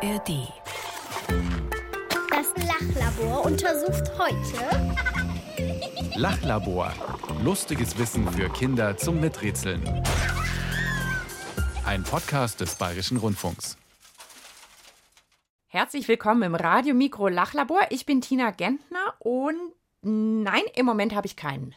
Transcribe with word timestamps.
ARD. 0.00 0.52
Das 2.30 2.54
Lachlabor 2.68 3.44
untersucht 3.44 4.04
heute 4.16 4.94
Lachlabor. 6.14 6.92
Lustiges 7.42 7.98
Wissen 7.98 8.30
für 8.30 8.48
Kinder 8.48 8.96
zum 8.96 9.20
Miträtseln. 9.20 9.82
Ein 11.84 12.04
Podcast 12.04 12.60
des 12.60 12.76
Bayerischen 12.76 13.16
Rundfunks. 13.16 13.76
Herzlich 15.66 16.06
willkommen 16.06 16.42
im 16.44 16.54
Radio 16.54 16.94
Mikro 16.94 17.26
Lachlabor. 17.26 17.80
Ich 17.90 18.06
bin 18.06 18.20
Tina 18.20 18.52
Gentner 18.52 19.14
und 19.18 19.72
nein, 20.02 20.62
im 20.76 20.86
Moment 20.86 21.12
habe 21.12 21.26
ich 21.26 21.34
keinen. 21.34 21.74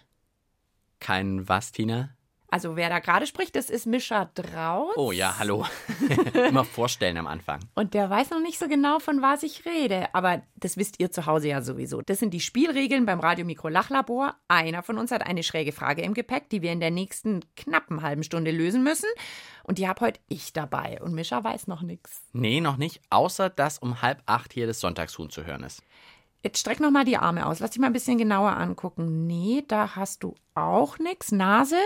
Kein 0.99 1.49
was, 1.49 1.71
Tina? 1.71 2.15
Also 2.51 2.75
wer 2.75 2.89
da 2.89 2.99
gerade 2.99 3.25
spricht, 3.25 3.55
das 3.55 3.69
ist 3.69 3.87
Mischa 3.87 4.25
Drauz. 4.35 4.91
Oh 4.97 5.13
ja, 5.13 5.39
hallo. 5.39 5.65
Immer 6.33 6.65
vorstellen 6.65 7.17
am 7.17 7.25
Anfang. 7.25 7.61
Und 7.75 7.93
der 7.93 8.09
weiß 8.09 8.31
noch 8.31 8.41
nicht 8.41 8.59
so 8.59 8.67
genau, 8.67 8.99
von 8.99 9.21
was 9.21 9.41
ich 9.43 9.65
rede. 9.65 10.13
Aber 10.13 10.41
das 10.57 10.75
wisst 10.75 10.99
ihr 10.99 11.11
zu 11.11 11.25
Hause 11.25 11.47
ja 11.47 11.61
sowieso. 11.61 12.01
Das 12.01 12.19
sind 12.19 12.33
die 12.33 12.41
Spielregeln 12.41 13.05
beim 13.05 13.21
Radio 13.21 13.45
Mikro 13.45 13.69
Lachlabor. 13.69 14.35
Einer 14.49 14.83
von 14.83 14.97
uns 14.97 15.11
hat 15.11 15.25
eine 15.25 15.43
schräge 15.43 15.71
Frage 15.71 16.01
im 16.01 16.13
Gepäck, 16.13 16.49
die 16.49 16.61
wir 16.61 16.73
in 16.73 16.81
der 16.81 16.91
nächsten 16.91 17.39
knappen 17.55 18.01
halben 18.01 18.23
Stunde 18.23 18.51
lösen 18.51 18.83
müssen. 18.83 19.07
Und 19.63 19.77
die 19.77 19.87
habe 19.87 20.01
heute 20.01 20.19
ich 20.27 20.51
dabei. 20.51 20.99
Und 21.01 21.13
Mischa 21.13 21.41
weiß 21.41 21.67
noch 21.67 21.83
nichts. 21.83 22.21
Nee, 22.33 22.59
noch 22.59 22.75
nicht. 22.75 22.99
Außer, 23.09 23.49
dass 23.49 23.77
um 23.77 24.01
halb 24.01 24.21
acht 24.25 24.51
hier 24.51 24.67
das 24.67 24.81
Sonntagshuhn 24.81 25.29
zu 25.29 25.45
hören 25.45 25.63
ist. 25.63 25.83
Jetzt 26.43 26.59
streck 26.59 26.81
noch 26.81 26.91
mal 26.91 27.05
die 27.05 27.17
Arme 27.17 27.45
aus. 27.45 27.59
Lass 27.59 27.71
dich 27.71 27.79
mal 27.79 27.87
ein 27.87 27.93
bisschen 27.93 28.17
genauer 28.17 28.57
angucken. 28.57 29.25
Nee, 29.25 29.63
da 29.67 29.95
hast 29.95 30.23
du 30.23 30.35
auch 30.53 30.99
nichts. 30.99 31.31
Nase? 31.31 31.77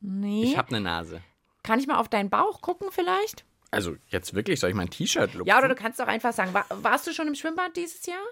Nee. 0.00 0.44
Ich 0.44 0.56
habe 0.56 0.68
eine 0.68 0.80
Nase. 0.80 1.22
Kann 1.62 1.78
ich 1.78 1.86
mal 1.86 1.98
auf 1.98 2.08
deinen 2.08 2.30
Bauch 2.30 2.60
gucken 2.60 2.88
vielleicht? 2.90 3.44
Also 3.70 3.96
jetzt 4.08 4.34
wirklich, 4.34 4.58
soll 4.58 4.70
ich 4.70 4.76
mein 4.76 4.90
T-Shirt 4.90 5.34
lupfen? 5.34 5.46
Ja, 5.46 5.58
oder 5.58 5.68
du 5.68 5.74
kannst 5.74 6.00
doch 6.00 6.08
einfach 6.08 6.32
sagen, 6.32 6.54
war, 6.54 6.66
warst 6.70 7.06
du 7.06 7.12
schon 7.12 7.28
im 7.28 7.34
Schwimmbad 7.34 7.76
dieses 7.76 8.06
Jahr? 8.06 8.24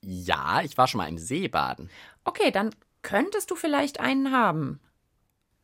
Ja, 0.00 0.62
ich 0.62 0.78
war 0.78 0.86
schon 0.86 0.98
mal 0.98 1.08
im 1.08 1.18
Seebaden. 1.18 1.90
Okay, 2.24 2.50
dann 2.50 2.74
könntest 3.02 3.50
du 3.50 3.56
vielleicht 3.56 4.00
einen 4.00 4.32
haben. 4.32 4.80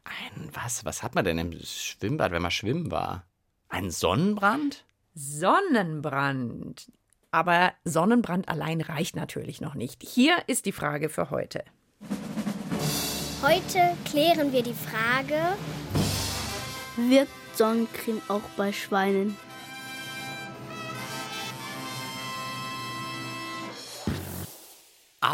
Ein 0.05 0.51
was? 0.53 0.85
Was 0.85 1.03
hat 1.03 1.15
man 1.15 1.25
denn 1.25 1.39
im 1.39 1.53
Schwimmbad, 1.63 2.33
wenn 2.33 2.43
man 2.43 2.51
schwimmen 2.51 2.91
war? 2.91 3.25
Ein 3.69 3.91
Sonnenbrand? 3.91 4.85
Sonnenbrand. 5.15 6.93
Aber 7.31 7.73
Sonnenbrand 7.85 8.49
allein 8.49 8.81
reicht 8.81 9.17
natürlich 9.17 9.61
noch 9.61 9.75
nicht. 9.75 10.03
Hier 10.03 10.37
ist 10.47 10.67
die 10.67 10.73
Frage 10.73 11.09
für 11.09 11.31
heute. 11.31 11.65
Heute 13.45 13.95
klären 14.07 14.55
wir 14.55 14.63
die 14.63 14.73
Frage, 14.73 15.39
Wirkt 16.97 17.31
Sonnencreme 17.53 18.23
auch 18.29 18.41
bei 18.57 18.73
Schweinen? 18.73 19.37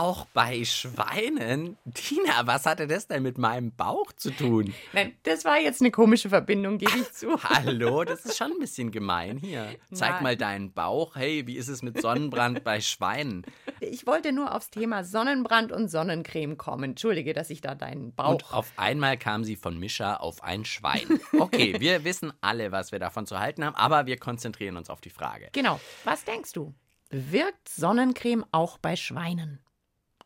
Auch 0.00 0.24
bei 0.32 0.64
Schweinen? 0.64 1.76
Tina, 1.92 2.46
was 2.46 2.64
hatte 2.64 2.86
das 2.86 3.06
denn 3.06 3.22
mit 3.22 3.36
meinem 3.36 3.70
Bauch 3.76 4.12
zu 4.12 4.30
tun? 4.30 4.72
Nein, 4.94 5.14
das 5.24 5.44
war 5.44 5.60
jetzt 5.60 5.82
eine 5.82 5.90
komische 5.90 6.30
Verbindung, 6.30 6.78
gebe 6.78 6.96
ich 6.96 7.12
zu. 7.12 7.38
Hallo, 7.42 8.02
das 8.04 8.24
ist 8.24 8.38
schon 8.38 8.50
ein 8.50 8.58
bisschen 8.58 8.92
gemein 8.92 9.36
hier. 9.36 9.76
Zeig 9.92 10.12
Nein. 10.12 10.22
mal 10.22 10.36
deinen 10.38 10.72
Bauch. 10.72 11.16
Hey, 11.16 11.46
wie 11.46 11.54
ist 11.54 11.68
es 11.68 11.82
mit 11.82 12.00
Sonnenbrand 12.00 12.64
bei 12.64 12.80
Schweinen? 12.80 13.44
Ich 13.80 14.06
wollte 14.06 14.32
nur 14.32 14.54
aufs 14.54 14.70
Thema 14.70 15.04
Sonnenbrand 15.04 15.70
und 15.70 15.88
Sonnencreme 15.88 16.56
kommen. 16.56 16.84
Entschuldige, 16.84 17.34
dass 17.34 17.50
ich 17.50 17.60
da 17.60 17.74
deinen 17.74 18.14
Bauch. 18.14 18.30
Und 18.30 18.54
auf 18.54 18.72
einmal 18.76 19.18
kam 19.18 19.44
sie 19.44 19.56
von 19.56 19.78
Mischa 19.78 20.16
auf 20.16 20.42
ein 20.42 20.64
Schwein. 20.64 21.20
Okay, 21.38 21.76
wir 21.78 22.04
wissen 22.04 22.32
alle, 22.40 22.72
was 22.72 22.90
wir 22.90 23.00
davon 23.00 23.26
zu 23.26 23.38
halten 23.38 23.66
haben, 23.66 23.76
aber 23.76 24.06
wir 24.06 24.16
konzentrieren 24.16 24.78
uns 24.78 24.88
auf 24.88 25.02
die 25.02 25.10
Frage. 25.10 25.50
genau. 25.52 25.78
Was 26.04 26.24
denkst 26.24 26.54
du? 26.54 26.72
Wirkt 27.10 27.68
Sonnencreme 27.68 28.46
auch 28.50 28.78
bei 28.78 28.96
Schweinen? 28.96 29.60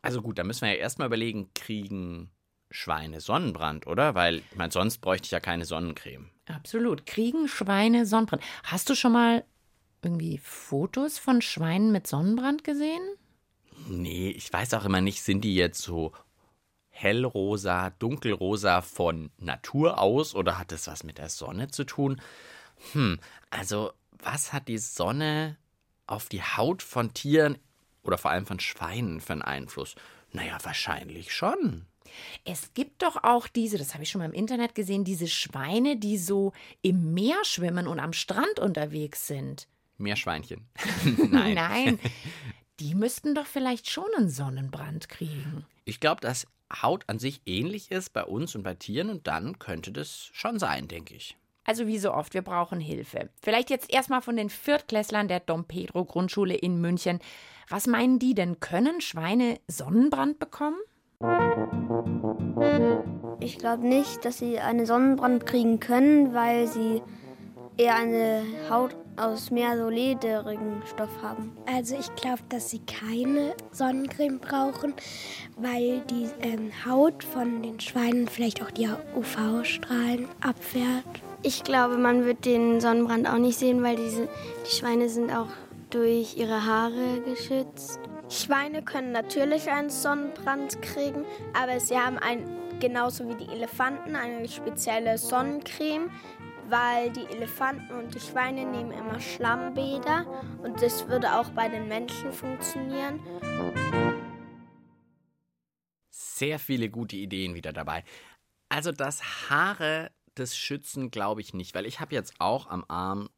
Also 0.05 0.21
gut, 0.21 0.37
da 0.37 0.43
müssen 0.43 0.61
wir 0.61 0.73
ja 0.73 0.79
erstmal 0.79 1.07
überlegen, 1.07 1.49
kriegen 1.55 2.29
Schweine 2.69 3.21
Sonnenbrand, 3.21 3.87
oder? 3.87 4.15
Weil, 4.15 4.43
ich 4.51 4.55
meine, 4.55 4.71
sonst 4.71 4.99
bräuchte 4.99 5.25
ich 5.25 5.31
ja 5.31 5.39
keine 5.39 5.65
Sonnencreme. 5.65 6.29
Absolut. 6.45 7.05
Kriegen 7.05 7.47
Schweine 7.47 8.05
Sonnenbrand? 8.05 8.43
Hast 8.63 8.89
du 8.89 8.95
schon 8.95 9.13
mal 9.13 9.43
irgendwie 10.03 10.37
Fotos 10.37 11.17
von 11.17 11.41
Schweinen 11.41 11.91
mit 11.91 12.05
Sonnenbrand 12.05 12.63
gesehen? 12.63 13.01
Nee, 13.87 14.29
ich 14.29 14.51
weiß 14.53 14.73
auch 14.75 14.85
immer 14.85 15.01
nicht, 15.01 15.23
sind 15.23 15.41
die 15.41 15.55
jetzt 15.55 15.81
so 15.81 16.13
hellrosa, 16.89 17.89
dunkelrosa 17.89 18.81
von 18.81 19.31
Natur 19.37 19.99
aus 19.99 20.35
oder 20.35 20.57
hat 20.57 20.71
das 20.71 20.87
was 20.87 21.03
mit 21.03 21.17
der 21.17 21.29
Sonne 21.29 21.69
zu 21.69 21.83
tun? 21.83 22.21
Hm, 22.93 23.19
also 23.49 23.91
was 24.11 24.53
hat 24.53 24.67
die 24.67 24.77
Sonne 24.77 25.57
auf 26.07 26.29
die 26.29 26.41
Haut 26.41 26.83
von 26.83 27.13
Tieren 27.13 27.57
oder 28.05 28.17
vor 28.17 28.31
allem 28.31 28.45
von 28.45 28.59
Schweinen 28.59 29.19
für 29.19 29.33
einen 29.33 29.41
Einfluss? 29.41 29.95
Naja, 30.31 30.57
wahrscheinlich 30.63 31.33
schon. 31.33 31.85
Es 32.43 32.73
gibt 32.73 33.01
doch 33.01 33.23
auch 33.23 33.47
diese, 33.47 33.77
das 33.77 33.93
habe 33.93 34.03
ich 34.03 34.09
schon 34.09 34.19
mal 34.19 34.25
im 34.25 34.33
Internet 34.33 34.75
gesehen, 34.75 35.03
diese 35.03 35.27
Schweine, 35.27 35.97
die 35.97 36.17
so 36.17 36.53
im 36.81 37.13
Meer 37.13 37.43
schwimmen 37.43 37.87
und 37.87 37.99
am 37.99 38.13
Strand 38.13 38.59
unterwegs 38.59 39.27
sind. 39.27 39.67
Meerschweinchen. 39.97 40.67
Nein. 41.29 41.55
Nein. 41.55 41.99
Die 42.81 42.93
müssten 42.93 43.35
doch 43.35 43.45
vielleicht 43.45 43.89
schon 43.89 44.09
einen 44.17 44.29
Sonnenbrand 44.29 45.07
kriegen. 45.07 45.65
Ich 45.85 46.01
glaube, 46.01 46.19
dass 46.19 46.45
Haut 46.81 47.05
an 47.07 47.19
sich 47.19 47.41
ähnlich 47.45 47.89
ist 47.89 48.11
bei 48.11 48.25
uns 48.25 48.53
und 48.53 48.63
bei 48.63 48.73
Tieren 48.75 49.09
und 49.09 49.27
dann 49.27 49.59
könnte 49.59 49.93
das 49.93 50.29
schon 50.33 50.59
sein, 50.59 50.89
denke 50.89 51.15
ich. 51.15 51.37
Also 51.65 51.87
wie 51.87 51.97
so 51.97 52.13
oft, 52.13 52.33
wir 52.33 52.43
brauchen 52.43 52.79
Hilfe. 52.79 53.29
Vielleicht 53.41 53.69
jetzt 53.71 53.91
erstmal 53.91 54.21
von 54.21 54.37
den 54.37 54.49
Viertklässlern 54.49 55.27
der 55.27 55.39
Dom 55.39 55.65
Pedro 55.65 56.05
Grundschule 56.05 56.53
in 56.53 56.79
München. 56.79 57.19
Was 57.69 57.87
meinen 57.87 58.19
die 58.19 58.35
denn? 58.35 58.59
Können 58.59 59.01
Schweine 59.01 59.59
Sonnenbrand 59.67 60.37
bekommen? 60.37 60.77
Ich 63.39 63.57
glaube 63.57 63.87
nicht, 63.87 64.23
dass 64.23 64.37
sie 64.37 64.59
einen 64.59 64.85
Sonnenbrand 64.85 65.47
kriegen 65.47 65.79
können, 65.79 66.33
weil 66.35 66.67
sie 66.67 67.01
eher 67.77 67.95
eine 67.95 68.43
Haut 68.69 68.95
aus 69.17 69.49
mehr 69.49 69.77
so 69.77 69.89
lederigen 69.89 70.81
Stoff 70.93 71.09
haben. 71.21 71.55
Also 71.65 71.95
ich 71.97 72.13
glaube, 72.15 72.41
dass 72.49 72.69
sie 72.69 72.79
keine 72.79 73.55
Sonnencreme 73.71 74.39
brauchen, 74.39 74.93
weil 75.57 76.01
die 76.01 76.27
ähm, 76.41 76.71
Haut 76.85 77.23
von 77.23 77.63
den 77.63 77.79
Schweinen 77.79 78.27
vielleicht 78.27 78.61
auch 78.61 78.71
die 78.71 78.89
UV-Strahlen 79.15 80.27
abwehrt. 80.41 81.05
Ich 81.47 81.63
glaube, 81.63 81.99
man 81.99 82.25
wird 82.25 82.43
den 82.43 82.81
Sonnenbrand 82.81 83.29
auch 83.29 83.37
nicht 83.37 83.59
sehen, 83.59 83.83
weil 83.83 83.95
diese, 83.97 84.27
die 84.65 84.75
Schweine 84.75 85.07
sind 85.09 85.31
auch 85.31 85.51
durch 85.91 86.37
ihre 86.37 86.65
Haare 86.65 87.21
geschützt. 87.23 87.99
Schweine 88.29 88.81
können 88.83 89.11
natürlich 89.11 89.69
einen 89.69 89.91
Sonnenbrand 89.91 90.81
kriegen, 90.81 91.23
aber 91.53 91.79
sie 91.79 91.99
haben 91.99 92.17
ein, 92.17 92.49
genauso 92.79 93.29
wie 93.29 93.35
die 93.35 93.51
Elefanten 93.51 94.15
eine 94.15 94.47
spezielle 94.47 95.19
Sonnencreme, 95.19 96.09
weil 96.67 97.11
die 97.11 97.27
Elefanten 97.27 97.93
und 97.93 98.15
die 98.15 98.19
Schweine 98.19 98.65
nehmen 98.65 98.89
immer 98.89 99.19
Schlammbäder 99.19 100.25
und 100.63 100.81
das 100.81 101.07
würde 101.07 101.31
auch 101.31 101.49
bei 101.51 101.69
den 101.69 101.87
Menschen 101.87 102.33
funktionieren. 102.33 103.19
Sehr 106.09 106.57
viele 106.57 106.89
gute 106.89 107.17
Ideen 107.17 107.53
wieder 107.53 107.71
dabei. 107.71 108.03
Also 108.67 108.91
das 108.91 109.51
Haare 109.51 110.09
das 110.35 110.55
schützen 110.55 111.11
glaube 111.11 111.41
ich 111.41 111.53
nicht, 111.53 111.75
weil 111.75 111.85
ich 111.85 111.99
habe 111.99 112.13
jetzt 112.13 112.33
auch 112.39 112.67
am 112.67 112.85
Arm 112.87 113.29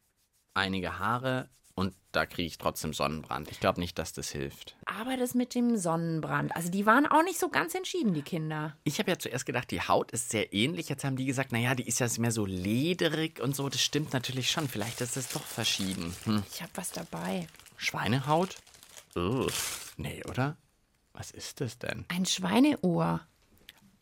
einige 0.53 0.99
Haare 0.99 1.49
und 1.77 1.93
da 2.11 2.25
kriege 2.25 2.47
ich 2.47 2.57
trotzdem 2.57 2.91
Sonnenbrand. 2.91 3.51
Ich 3.51 3.59
glaube 3.59 3.79
nicht, 3.79 3.99
dass 3.99 4.11
das 4.11 4.29
hilft. 4.29 4.75
Aber 4.85 5.15
das 5.15 5.35
mit 5.35 5.53
dem 5.53 5.77
Sonnenbrand, 5.77 6.55
also 6.55 6.71
die 6.71 6.87
waren 6.87 7.05
auch 7.05 7.21
nicht 7.21 7.37
so 7.37 7.49
ganz 7.49 7.75
entschieden, 7.75 8.15
die 8.15 8.23
Kinder. 8.23 8.75
Ich 8.83 8.97
habe 8.97 9.11
ja 9.11 9.19
zuerst 9.19 9.45
gedacht, 9.45 9.69
die 9.69 9.81
Haut 9.81 10.11
ist 10.11 10.31
sehr 10.31 10.53
ähnlich. 10.53 10.89
Jetzt 10.89 11.03
haben 11.03 11.17
die 11.17 11.27
gesagt, 11.27 11.51
naja, 11.51 11.75
die 11.75 11.87
ist 11.87 11.99
ja 11.99 12.07
mehr 12.17 12.31
so 12.31 12.47
lederig 12.47 13.39
und 13.39 13.55
so. 13.55 13.69
Das 13.69 13.81
stimmt 13.81 14.11
natürlich 14.11 14.49
schon. 14.49 14.67
Vielleicht 14.67 15.01
ist 15.01 15.17
es 15.17 15.29
doch 15.29 15.43
verschieden. 15.43 16.15
Hm. 16.23 16.43
Ich 16.51 16.63
habe 16.63 16.71
was 16.73 16.91
dabei. 16.91 17.47
Schweinehaut? 17.75 18.55
Ugh. 19.15 19.51
Nee, 19.97 20.23
oder? 20.27 20.57
Was 21.13 21.29
ist 21.29 21.61
das 21.61 21.77
denn? 21.77 22.05
Ein 22.07 22.25
Schweineohr. 22.25 23.21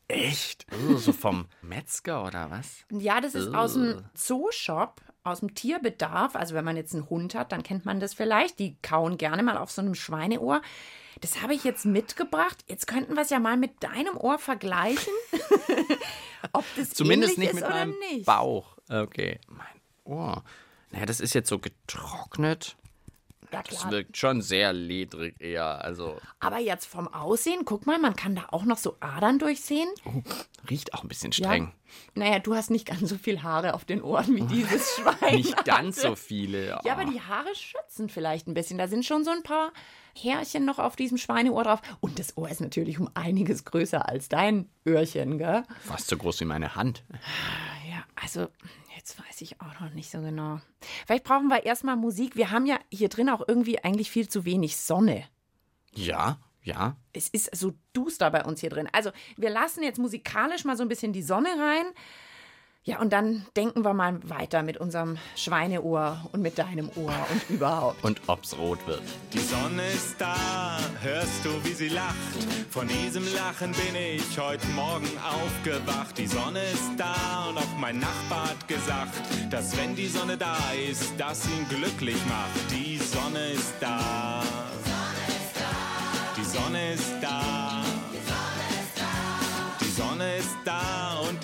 Echt? 0.08 0.66
So 0.98 1.12
vom 1.14 1.48
Metzger 1.62 2.26
oder 2.26 2.52
was? 2.52 2.86
Ja, 2.92 3.22
das 3.22 3.34
ist 3.34 3.54
aus 3.56 3.74
dem 3.74 4.04
Zooshop, 4.14 5.02
aus 5.24 5.40
dem 5.40 5.56
Tierbedarf. 5.56 6.36
Also 6.36 6.54
wenn 6.54 6.66
man 6.66 6.78
jetzt 6.78 6.94
einen 6.94 7.10
Hund 7.10 7.34
hat, 7.34 7.52
dann 7.52 7.64
kennt 7.64 7.86
man 7.86 8.00
das 8.00 8.14
vielleicht. 8.14 8.60
Die 8.60 8.78
kauen 8.82 9.18
gerne 9.18 9.42
mal 9.42 9.58
auf 9.58 9.72
so 9.72 9.82
einem 9.82 9.96
Schweineohr. 9.96 10.62
Das 11.22 11.42
habe 11.42 11.54
ich 11.54 11.64
jetzt 11.64 11.86
mitgebracht. 11.86 12.64
Jetzt 12.68 12.88
könnten 12.88 13.16
wir 13.16 13.22
es 13.24 13.30
ja 13.30 13.40
mal 13.40 13.58
mit 13.58 13.82
deinem 13.82 14.16
Ohr 14.18 14.38
vergleichen. 14.38 15.14
Ob 16.54 16.66
das 16.76 16.92
Zumindest 16.92 17.38
ähnlich 17.38 17.54
nicht 17.54 17.62
ist 17.62 17.62
mit 17.62 17.70
meinem 17.70 17.96
nicht. 18.12 18.26
Bauch. 18.26 18.78
Okay. 18.90 19.40
Mein 19.48 19.66
Ohr. 20.04 20.44
Naja, 20.92 21.06
das 21.06 21.20
ist 21.20 21.34
jetzt 21.34 21.50
so 21.50 21.58
getrocknet. 21.58 22.78
Ja, 23.52 23.64
Das 23.64 23.80
klar. 23.80 23.92
wirkt 23.92 24.18
schon 24.18 24.42
sehr 24.42 24.74
ledrig 24.74 25.36
eher. 25.40 25.84
Also 25.84 26.18
Aber 26.40 26.60
jetzt 26.60 26.86
vom 26.86 27.08
Aussehen, 27.08 27.62
guck 27.66 27.86
mal, 27.86 28.00
man 28.00 28.16
kann 28.16 28.36
da 28.36 28.46
auch 28.52 28.64
noch 28.66 28.78
so 28.78 28.98
Adern 29.00 29.40
durchsehen. 29.40 29.88
riecht 30.70 30.94
auch 30.94 31.04
ein 31.04 31.08
bisschen 31.08 31.32
streng. 31.32 31.72
Naja, 32.14 32.40
du 32.40 32.56
hast 32.56 32.72
nicht 32.72 32.88
ganz 32.88 33.10
so 33.10 33.18
viel 33.18 33.44
Haare 33.44 33.74
auf 33.74 33.86
den 33.86 34.02
Ohren 34.02 34.36
wie 34.36 34.42
dieses 34.42 34.96
Schwein. 34.96 35.36
Nicht 35.36 35.64
ganz 35.66 36.02
so 36.02 36.16
viele. 36.16 36.80
Ja, 36.84 36.94
aber 36.94 37.06
die 37.06 37.22
Haare 37.22 37.54
schützen 37.56 38.10
vielleicht 38.10 38.48
ein 38.48 38.54
bisschen. 38.54 38.78
Da 38.78 38.88
sind 38.88 39.06
schon 39.06 39.24
so 39.24 39.32
ein 39.32 39.44
paar 39.44 39.72
Härchen 40.18 40.66
noch 40.66 40.80
auf 40.80 40.96
diesem 40.96 41.18
Schweineohr 41.18 41.64
drauf. 41.64 41.82
Und 42.00 42.20
das 42.20 42.38
Ohr 42.38 42.50
ist 42.50 42.62
natürlich 42.62 43.00
um 43.00 43.10
einiges 43.14 43.66
größer 43.66 44.08
als 44.10 44.28
dein 44.30 44.70
Öhrchen, 44.86 45.38
gell? 45.38 45.64
Fast 45.86 46.08
so 46.08 46.18
groß 46.18 46.40
wie 46.42 46.46
meine 46.46 46.76
Hand. 46.76 47.04
Ja, 47.90 48.04
also 48.22 48.48
jetzt 48.96 49.20
weiß 49.20 49.42
ich 49.42 49.62
auch 49.62 49.80
noch 49.80 49.94
nicht 49.94 50.10
so 50.12 50.20
genau. 50.22 50.60
Vielleicht 51.06 51.24
brauchen 51.24 51.48
wir 51.48 51.66
erstmal 51.66 51.96
Musik. 51.96 52.36
Wir 52.36 52.52
haben 52.52 52.66
ja 52.66 52.80
hier 52.92 53.10
drin 53.10 53.30
auch 53.30 53.48
irgendwie 53.48 53.84
eigentlich 53.84 54.10
viel 54.10 54.28
zu 54.28 54.46
wenig 54.46 54.78
Sonne. 54.78 55.24
Ja, 55.94 56.40
ja. 56.64 56.98
Es 57.14 57.30
ist 57.30 57.56
so 57.56 57.74
duster 57.94 58.32
bei 58.32 58.44
uns 58.44 58.60
hier 58.60 58.72
drin. 58.72 58.90
Also 58.92 59.12
wir 59.38 59.50
lassen 59.50 59.84
jetzt 59.84 60.00
musikalisch 60.00 60.66
mal 60.66 60.76
so 60.76 60.84
ein 60.84 60.90
bisschen 60.90 61.14
die 61.14 61.22
Sonne 61.22 61.50
rein. 61.50 61.86
Ja, 62.88 63.00
und 63.00 63.12
dann 63.14 63.48
denken 63.56 63.84
wir 63.84 63.96
mal 63.96 64.20
weiter 64.30 64.62
mit 64.62 64.78
unserem 64.78 65.18
Schweineohr 65.36 66.24
und 66.32 66.44
mit 66.44 66.60
deinem 66.60 66.92
Ohr 66.96 67.16
und 67.32 67.50
überhaupt. 67.50 68.04
Und 68.04 68.22
ob's 68.28 68.56
rot 68.56 68.78
wird. 68.86 69.02
Die 69.34 69.40
Sonne 69.40 69.82
ist 69.88 70.22
da, 70.22 70.78
hörst 71.02 71.44
du, 71.44 71.50
wie 71.64 71.74
sie 71.74 71.88
lacht? 71.88 72.16
Von 72.70 72.88
diesem 72.88 73.24
Lachen 73.34 73.72
bin 73.72 73.96
ich 73.96 74.40
heute 74.40 74.68
Morgen 74.68 75.10
aufgewacht. 75.18 76.16
Die 76.20 76.28
Sonne 76.28 76.62
ist 76.74 76.92
da 76.96 77.48
und 77.50 77.58
auch 77.58 77.78
mein 77.80 77.98
Nachbar 77.98 78.50
hat 78.50 78.68
gesagt, 78.68 79.16
dass 79.50 79.76
wenn 79.78 79.96
die 79.96 80.08
Sonne 80.08 80.38
da 80.38 80.56
ist, 80.88 81.12
das 81.18 81.48
ihn 81.48 81.68
glücklich 81.68 82.24
macht. 82.28 82.72
Die 82.72 82.98
Sonne 82.98 83.50
ist 83.50 83.74
da. 83.80 84.44
Die 86.38 86.44
Sonne 86.44 86.94
ist 86.94 87.14
da. 87.20 87.42
Die 87.42 87.55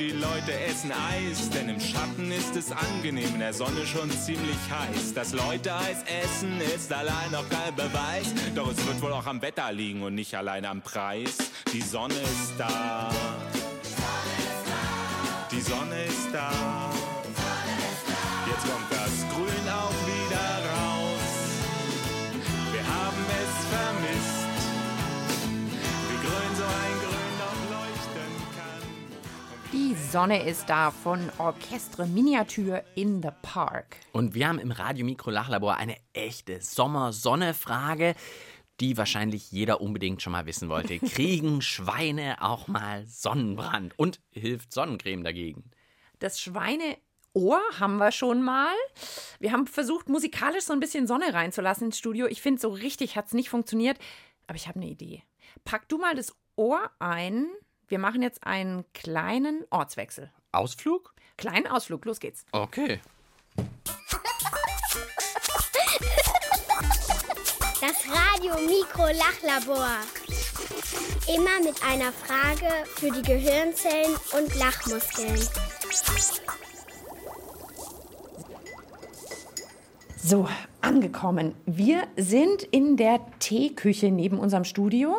die 0.02 0.12
Leute 0.12 0.54
essen 0.68 0.92
Eis, 0.92 1.50
denn 1.52 1.70
im 1.70 1.80
Schatten 1.80 2.32
ist 2.32 2.56
es 2.56 2.72
angenehm, 2.72 3.34
in 3.36 3.40
der 3.40 3.54
Sonne 3.54 3.86
schon 3.86 4.10
ziemlich 4.10 4.58
heiß. 4.70 5.14
Dass 5.14 5.34
Leute 5.34 5.76
Eis 5.76 6.04
essen, 6.24 6.60
ist 6.60 6.92
allein 6.92 7.32
noch 7.32 7.48
kein 7.50 7.76
Beweis, 7.76 8.34
doch 8.56 8.72
es 8.72 8.86
wird 8.88 9.02
wohl 9.02 9.14
auch 9.14 9.28
am 9.28 9.42
Wetter 9.42 9.72
liegen 9.72 10.02
und 10.02 10.16
nicht 10.16 10.34
allein 10.34 10.66
am 10.66 10.82
Preis. 10.82 11.38
Die 11.72 11.82
Sonne 11.82 12.16
ist 12.16 12.54
da. 12.58 13.12
Die 15.52 15.62
Sonne 15.62 16.04
ist 16.06 16.30
da. 16.34 16.50
Jetzt 16.50 16.61
Sonne 30.12 30.46
ist 30.46 30.70
da 30.70 30.92
von 30.92 31.32
Orchestre 31.38 32.06
Miniatur 32.06 32.84
in 32.96 33.22
the 33.22 33.30
Park. 33.44 33.96
Und 34.12 34.34
wir 34.34 34.50
haben 34.50 34.60
im 34.60 34.72
Radio 34.72 35.06
Mikro 35.06 35.30
Lachlabor 35.30 35.78
eine 35.78 35.96
echte 36.12 36.60
Sommer-Sonne-Frage, 36.60 38.16
die 38.82 38.98
wahrscheinlich 38.98 39.54
jeder 39.54 39.80
unbedingt 39.80 40.22
schon 40.22 40.34
mal 40.34 40.46
wissen 40.46 40.68
wollte. 40.68 41.00
Kriegen 41.08 41.62
Schweine 41.62 42.42
auch 42.42 42.68
mal 42.68 43.06
Sonnenbrand? 43.08 43.98
Und 43.98 44.20
hilft 44.32 44.74
Sonnencreme 44.74 45.24
dagegen? 45.24 45.72
Das 46.20 46.42
Schweineohr 46.42 47.62
haben 47.80 47.96
wir 47.96 48.12
schon 48.12 48.42
mal. 48.42 48.76
Wir 49.40 49.54
haben 49.54 49.66
versucht, 49.66 50.10
musikalisch 50.10 50.66
so 50.66 50.74
ein 50.74 50.82
bisschen 50.82 51.08
Sonne 51.08 51.34
reinzulassen 51.34 51.86
ins 51.86 51.98
Studio. 51.98 52.28
Ich 52.28 52.42
finde, 52.42 52.60
so 52.60 52.68
richtig 52.68 53.16
hat 53.16 53.28
es 53.28 53.34
nicht 53.34 53.50
funktioniert. 53.50 53.98
Aber 54.46 54.58
ich 54.58 54.68
habe 54.68 54.82
eine 54.82 54.90
Idee. 54.90 55.24
Pack 55.64 55.88
du 55.88 55.98
mal 55.98 56.16
das 56.16 56.36
Ohr 56.58 56.92
ein. 57.00 57.48
Wir 57.92 58.00
machen 58.00 58.22
jetzt 58.22 58.48
einen 58.48 58.86
kleinen 58.94 59.66
Ortswechsel. 59.70 60.32
Ausflug? 60.54 61.14
Kleinen 61.36 61.68
Ausflug, 61.68 62.06
los 62.06 62.22
geht's. 62.22 62.46
Okay. 62.54 63.02
Das 67.82 68.08
Radio 68.08 68.54
Mikro 68.66 69.08
Lachlabor. 69.08 69.90
Immer 71.36 71.60
mit 71.66 71.84
einer 71.84 72.14
Frage 72.14 72.72
für 72.96 73.12
die 73.12 73.24
Gehirnzellen 73.24 74.16
und 74.38 74.56
Lachmuskeln. 74.56 75.42
So, 80.16 80.48
angekommen. 80.80 81.56
Wir 81.66 82.08
sind 82.16 82.64
in 82.64 82.96
der 82.96 83.20
Teeküche 83.40 84.12
neben 84.12 84.40
unserem 84.40 84.64
Studio. 84.64 85.18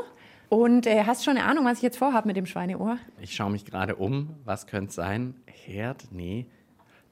Und 0.52 0.86
äh, 0.86 1.04
hast 1.06 1.24
schon 1.24 1.38
eine 1.38 1.46
Ahnung, 1.46 1.64
was 1.64 1.78
ich 1.78 1.82
jetzt 1.82 1.96
vorhabe 1.96 2.26
mit 2.28 2.36
dem 2.36 2.44
Schweineohr? 2.44 2.98
Ich 3.22 3.34
schaue 3.34 3.50
mich 3.50 3.64
gerade 3.64 3.96
um. 3.96 4.34
Was 4.44 4.66
könnte 4.66 4.90
es 4.90 4.94
sein? 4.96 5.34
Herd? 5.46 6.08
Nee. 6.10 6.44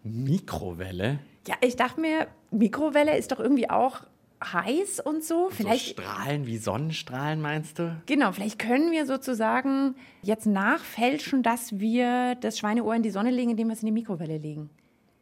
Mikrowelle? 0.02 1.20
Ja, 1.48 1.54
ich 1.62 1.75
dachte 1.75 2.02
mir, 2.02 2.26
Mikrowelle 2.50 3.16
ist 3.16 3.32
doch 3.32 3.40
irgendwie 3.40 3.70
auch 3.70 4.02
heiß 4.44 5.00
und 5.00 5.25
so. 5.25 5.48
Vielleicht, 5.48 5.96
So 5.96 6.02
Strahlen 6.02 6.46
wie 6.46 6.58
Sonnenstrahlen, 6.58 7.40
meinst 7.40 7.78
du? 7.78 7.96
genau, 8.04 8.32
vielleicht 8.32 8.58
können 8.58 8.90
wir 8.92 9.06
sozusagen 9.06 9.94
jetzt 10.20 10.44
nachfälschen, 10.44 11.42
dass 11.42 11.81
wir 11.81 12.34
das 12.34 12.58
Schweineohr 12.58 12.94
in 12.94 13.02
die 13.02 13.10
Sonne 13.10 13.31
legen, 13.31 13.52
indem 13.52 13.69
wir 13.69 13.72
es 13.72 13.81
in 13.81 13.87
die 13.87 13.92
Mikrowelle 13.92 14.37
legen. 14.37 14.69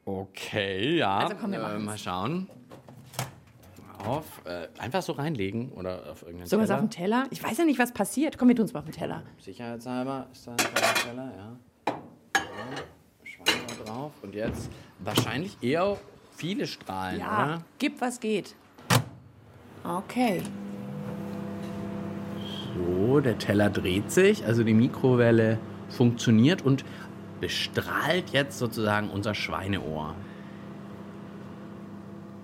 Okay, 0.05 0.97
ja. 0.97 1.19
Also 1.19 1.37
komm, 1.41 1.53
wir 1.53 1.61
äh, 1.61 1.79
mal 1.79 1.97
schauen. 1.97 2.49
Auf. 4.07 4.25
Äh, 4.45 4.69
einfach 4.79 5.03
so 5.03 5.13
reinlegen 5.13 5.73
oder 5.73 6.11
auf 6.11 6.23
irgendeinen 6.23 6.47
So 6.49 6.59
was 6.59 6.67
Teller. 6.69 6.75
auf 6.79 6.85
dem 6.87 6.91
Teller? 6.91 7.27
Ich 7.31 7.43
weiß 7.43 7.59
ja 7.59 7.65
nicht, 7.65 7.79
was 7.79 7.93
passiert. 7.93 8.39
Komm, 8.39 8.49
wir 8.49 8.57
tun 8.57 8.65
es 8.67 8.73
mal 8.73 8.81
auf 8.81 8.87
dem 8.87 8.95
Teller. 8.95 9.23
Sicherheitshalber 9.39 10.27
ist 10.33 10.47
da 10.47 10.53
ein 10.53 10.57
Teller, 10.57 11.33
ja. 11.37 11.59
ja. 11.89 11.95
Schwein 13.25 13.61
da 13.85 13.85
drauf. 13.93 14.13
Und 14.23 14.35
jetzt 14.35 14.71
wahrscheinlich 15.01 15.57
eher 15.63 15.97
viele 16.37 16.67
Strahlen, 16.67 17.19
Ja, 17.21 17.45
oder? 17.45 17.65
gib 17.79 18.01
was 18.01 18.21
geht. 18.21 18.55
Okay. 19.85 20.43
So, 22.75 23.21
der 23.21 23.39
Teller 23.39 23.71
dreht 23.71 24.11
sich, 24.11 24.45
also 24.45 24.63
die 24.63 24.75
Mikrowelle 24.75 25.59
funktioniert 25.89 26.63
und 26.63 26.85
bestrahlt 27.41 28.31
jetzt 28.31 28.59
sozusagen 28.59 29.11
unser 29.11 29.35
Schweineohr. 29.35 30.15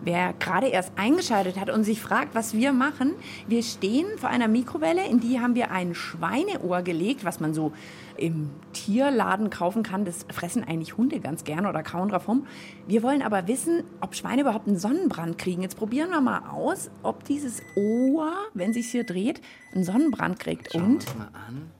Wer 0.02 0.35
gerade 0.35 0.67
erst 0.69 0.93
eingeschaltet 0.96 1.58
hat 1.58 1.70
und 1.70 1.85
sich 1.85 2.00
fragt, 2.00 2.35
was 2.35 2.55
wir 2.55 2.73
machen, 2.73 3.14
wir 3.49 3.62
stehen 3.62 4.06
vor 4.19 4.29
einer 4.29 4.49
Mikrowelle, 4.49 5.06
in 5.06 5.20
die 5.20 5.41
haben 5.41 5.55
wir 5.55 5.70
ein 5.70 5.94
Schweineohr 5.94 6.82
gelegt, 6.82 7.25
was 7.25 7.41
man 7.41 7.55
so 7.55 7.73
im 8.17 8.50
Tierladen 8.73 9.50
kaufen 9.50 9.82
kann. 9.82 10.05
Das 10.05 10.26
fressen 10.32 10.62
eigentlich 10.64 10.96
Hunde 10.96 11.20
ganz 11.20 11.44
gern 11.44 11.67
oder 11.67 11.82
kauen 11.82 12.08
drauf 12.08 12.29
rum. 12.29 12.46
Wir 12.87 13.02
wollen 13.02 13.23
aber 13.23 13.49
wissen, 13.49 13.85
ob 14.00 14.14
Schweine 14.14 14.43
überhaupt 14.43 14.69
einen 14.69 14.78
Sonnenbrand 14.78 15.38
kriegen. 15.38 15.62
Jetzt 15.62 15.76
probieren 15.76 16.11
wir 16.11 16.21
mal 16.21 16.50
aus, 16.50 16.90
ob 17.02 17.25
dieses 17.25 17.62
Ohr, 17.76 18.33
wenn 18.52 18.73
sich 18.73 18.90
hier 18.90 19.04
dreht, 19.04 19.40
einen 19.75 19.85
Sonnenbrand 19.85 20.38
kriegt. 20.38 20.73
Schauen 20.73 20.97
Und? 20.97 21.19
mal 21.19 21.30
an. 21.49 21.71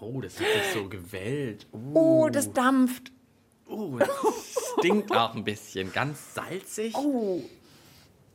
Oh, 0.00 0.20
das 0.20 0.38
hat 0.38 0.46
sich 0.46 0.72
so 0.80 0.88
gewellt. 0.88 1.66
Oh, 1.72 2.28
das 2.30 2.52
dampft. 2.52 3.12
Oh, 3.68 3.98
das 3.98 4.08
stinkt 4.78 5.12
auch 5.12 5.34
ein 5.34 5.44
bisschen. 5.44 5.92
Ganz 5.92 6.34
salzig. 6.34 6.94
Oh, 6.96 7.42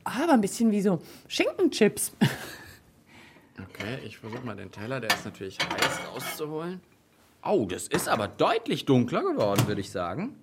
aber 0.04 0.32
ein 0.34 0.40
bisschen 0.40 0.70
wie 0.70 0.80
so 0.80 1.00
Schinkenchips. 1.28 2.12
Okay, 3.62 3.98
ich 4.04 4.18
versuche 4.18 4.44
mal 4.44 4.56
den 4.56 4.70
Teller, 4.70 5.00
der 5.00 5.10
ist 5.10 5.24
natürlich 5.24 5.58
heiß, 5.58 6.00
rauszuholen. 6.12 6.80
Oh, 7.44 7.66
das 7.68 7.88
ist 7.88 8.08
aber 8.08 8.28
deutlich 8.28 8.84
dunkler 8.84 9.22
geworden, 9.22 9.66
würde 9.66 9.80
ich 9.80 9.90
sagen. 9.90 10.36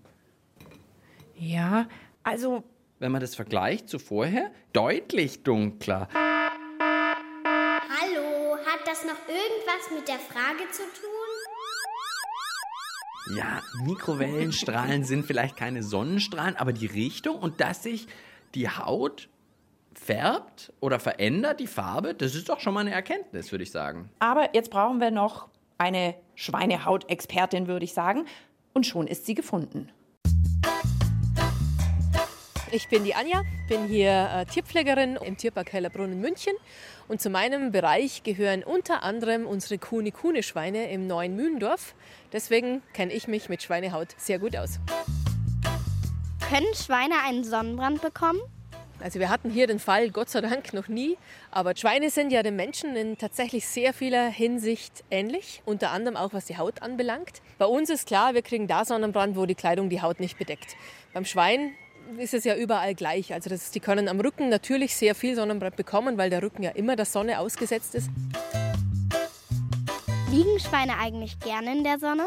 Ja, 1.36 1.88
also 2.24 2.64
Wenn 3.00 3.12
man 3.12 3.22
das 3.22 3.36
vergleicht 3.36 3.90
zu 3.90 4.00
vorher, 4.00 4.52
deutlich 4.74 5.44
dunkler. 5.44 6.08
Hallo, 6.14 8.58
hat 8.58 8.86
das 8.86 9.04
noch 9.04 9.18
irgendwas 9.28 9.92
mit 9.96 10.08
der 10.08 10.20
Frage 10.20 10.70
zu 10.72 10.84
tun? 10.84 11.21
Ja, 13.36 13.62
Mikrowellenstrahlen 13.86 15.04
sind 15.04 15.26
vielleicht 15.26 15.56
keine 15.56 15.84
Sonnenstrahlen, 15.84 16.56
aber 16.58 16.74
die 16.74 16.88
Richtung 16.88 17.38
und 17.38 17.62
dass 17.62 17.84
sich 17.84 18.08
die 18.56 18.68
Haut 18.70 19.30
färbt 19.94 20.74
oder 20.80 21.00
verändert, 21.00 21.60
die 21.60 21.68
Farbe, 21.68 22.14
das 22.14 22.36
ist 22.36 22.50
doch 22.50 22.60
schon 22.60 22.74
mal 22.74 22.82
eine 22.82 22.92
Erkenntnis, 22.92 23.52
würde 23.52 23.64
ich 23.64 23.72
sagen. 23.72 24.10
Aber 24.20 24.56
jetzt 24.56 24.72
brauchen 24.72 25.00
wir 25.00 25.12
noch 25.12 25.48
eine 25.78 26.16
Schweinehautexpertin, 26.36 27.68
würde 27.68 27.86
ich 27.86 27.94
sagen. 27.94 28.26
Und 28.74 28.86
schon 28.86 29.08
ist 29.08 29.26
sie 29.26 29.36
gefunden. 29.36 29.90
Ich 32.74 32.88
bin 32.88 33.04
die 33.04 33.14
Anja, 33.14 33.44
bin 33.68 33.86
hier 33.86 34.30
äh, 34.34 34.46
Tierpflegerin 34.46 35.18
im 35.18 35.36
Tierpark 35.36 35.74
Hellerbrunn 35.74 36.14
in 36.14 36.22
München. 36.22 36.54
Und 37.10 37.20
zu 37.20 37.30
meinem 37.30 37.74
Bereich 37.74 38.24
gehören 38.24 38.64
unter 38.64 39.04
anderem 39.04 39.46
unsere 39.46 39.78
Kuhne-Kuhne-Schweine 39.78 40.90
im 40.90 41.06
neuen 41.06 41.36
Mühlendorf. 41.36 41.96
Deswegen 42.32 42.82
kenne 42.94 43.12
ich 43.12 43.28
mich 43.28 43.50
mit 43.50 43.62
Schweinehaut 43.62 44.16
sehr 44.16 44.40
gut 44.40 44.56
aus. 44.56 44.80
Können 46.50 46.74
Schweine 46.74 47.16
einen 47.26 47.44
Sonnenbrand 47.44 48.02
bekommen? 48.02 48.40
Also 49.02 49.20
wir 49.20 49.28
hatten 49.28 49.50
hier 49.50 49.68
den 49.68 49.80
Fall, 49.80 50.10
Gott 50.10 50.30
sei 50.30 50.40
Dank, 50.40 50.72
noch 50.72 50.88
nie. 50.88 51.18
Aber 51.50 51.76
Schweine 51.76 52.10
sind 52.10 52.32
ja 52.32 52.42
den 52.42 52.56
Menschen 52.56 52.96
in 52.96 53.18
tatsächlich 53.18 53.68
sehr 53.68 53.94
vieler 53.94 54.30
Hinsicht 54.30 55.04
ähnlich, 55.12 55.62
unter 55.66 55.92
anderem 55.92 56.16
auch 56.16 56.32
was 56.32 56.46
die 56.46 56.58
Haut 56.58 56.82
anbelangt. 56.82 57.42
Bei 57.58 57.66
uns 57.66 57.90
ist 57.90 58.08
klar, 58.08 58.34
wir 58.34 58.44
kriegen 58.44 58.68
da 58.68 58.86
Sonnenbrand, 58.86 59.36
wo 59.36 59.46
die 59.46 59.56
Kleidung 59.56 59.90
die 59.90 60.02
Haut 60.02 60.22
nicht 60.22 60.38
bedeckt. 60.38 60.78
Beim 61.14 61.26
Schwein 61.26 61.74
ist 62.18 62.34
es 62.34 62.44
ja 62.44 62.56
überall 62.56 62.96
gleich. 62.96 63.34
Also 63.34 63.50
das, 63.50 63.72
die 63.72 63.80
können 63.80 64.08
am 64.08 64.20
Rücken 64.20 64.50
natürlich 64.50 64.96
sehr 64.96 65.16
viel 65.16 65.36
Sonnenbrand 65.36 65.76
bekommen, 65.76 66.18
weil 66.18 66.30
der 66.30 66.42
Rücken 66.44 66.64
ja 66.64 66.72
immer 66.72 66.96
der 66.96 67.06
Sonne 67.06 67.40
ausgesetzt 67.40 67.96
ist. 67.96 68.10
Liegen 70.32 70.60
Schweine 70.60 70.98
eigentlich 70.98 71.40
gerne 71.40 71.74
in 71.74 71.84
der 71.84 72.00
Sonne? 72.00 72.26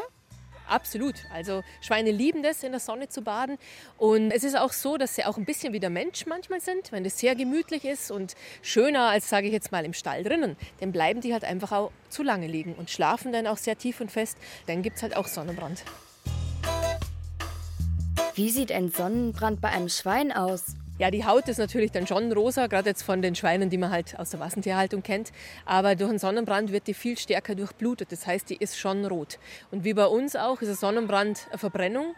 Absolut. 0.66 1.16
Also 1.32 1.62
Schweine 1.80 2.10
lieben 2.10 2.42
das, 2.42 2.62
in 2.62 2.72
der 2.72 2.80
Sonne 2.80 3.08
zu 3.08 3.22
baden. 3.22 3.58
Und 3.98 4.30
es 4.30 4.44
ist 4.44 4.56
auch 4.56 4.72
so, 4.72 4.96
dass 4.96 5.14
sie 5.14 5.24
auch 5.24 5.36
ein 5.36 5.44
bisschen 5.44 5.72
wie 5.72 5.80
der 5.80 5.90
Mensch 5.90 6.26
manchmal 6.26 6.60
sind. 6.60 6.90
Wenn 6.92 7.04
es 7.04 7.18
sehr 7.18 7.34
gemütlich 7.34 7.84
ist 7.84 8.10
und 8.10 8.34
schöner 8.62 9.08
als, 9.08 9.28
sage 9.28 9.46
ich 9.46 9.52
jetzt 9.52 9.72
mal, 9.72 9.84
im 9.84 9.92
Stall 9.92 10.22
drinnen, 10.22 10.56
dann 10.80 10.92
bleiben 10.92 11.20
die 11.20 11.32
halt 11.32 11.44
einfach 11.44 11.72
auch 11.72 11.92
zu 12.08 12.22
lange 12.22 12.46
liegen 12.46 12.74
und 12.74 12.90
schlafen 12.90 13.32
dann 13.32 13.46
auch 13.46 13.58
sehr 13.58 13.76
tief 13.76 14.00
und 14.00 14.10
fest. 14.10 14.38
Dann 14.66 14.82
gibt 14.82 14.96
es 14.96 15.02
halt 15.02 15.16
auch 15.16 15.26
Sonnenbrand. 15.26 15.84
Wie 18.36 18.50
sieht 18.50 18.72
ein 18.72 18.90
Sonnenbrand 18.90 19.60
bei 19.60 19.68
einem 19.68 19.88
Schwein 19.88 20.32
aus? 20.32 20.74
Ja, 20.98 21.12
die 21.12 21.24
Haut 21.24 21.46
ist 21.46 21.58
natürlich 21.58 21.92
dann 21.92 22.08
schon 22.08 22.32
rosa, 22.32 22.66
gerade 22.66 22.88
jetzt 22.88 23.04
von 23.04 23.22
den 23.22 23.36
Schweinen, 23.36 23.70
die 23.70 23.78
man 23.78 23.92
halt 23.92 24.18
aus 24.18 24.30
der 24.30 24.40
Massentierhaltung 24.40 25.04
kennt. 25.04 25.30
Aber 25.66 25.94
durch 25.94 26.10
einen 26.10 26.18
Sonnenbrand 26.18 26.72
wird 26.72 26.88
die 26.88 26.94
viel 26.94 27.16
stärker 27.16 27.54
durchblutet. 27.54 28.10
Das 28.10 28.26
heißt, 28.26 28.50
die 28.50 28.56
ist 28.56 28.76
schon 28.76 29.04
rot. 29.04 29.38
Und 29.70 29.84
wie 29.84 29.94
bei 29.94 30.06
uns 30.06 30.34
auch, 30.34 30.60
ist 30.62 30.68
ein 30.68 30.74
Sonnenbrand 30.74 31.46
eine 31.50 31.58
Verbrennung 31.58 32.16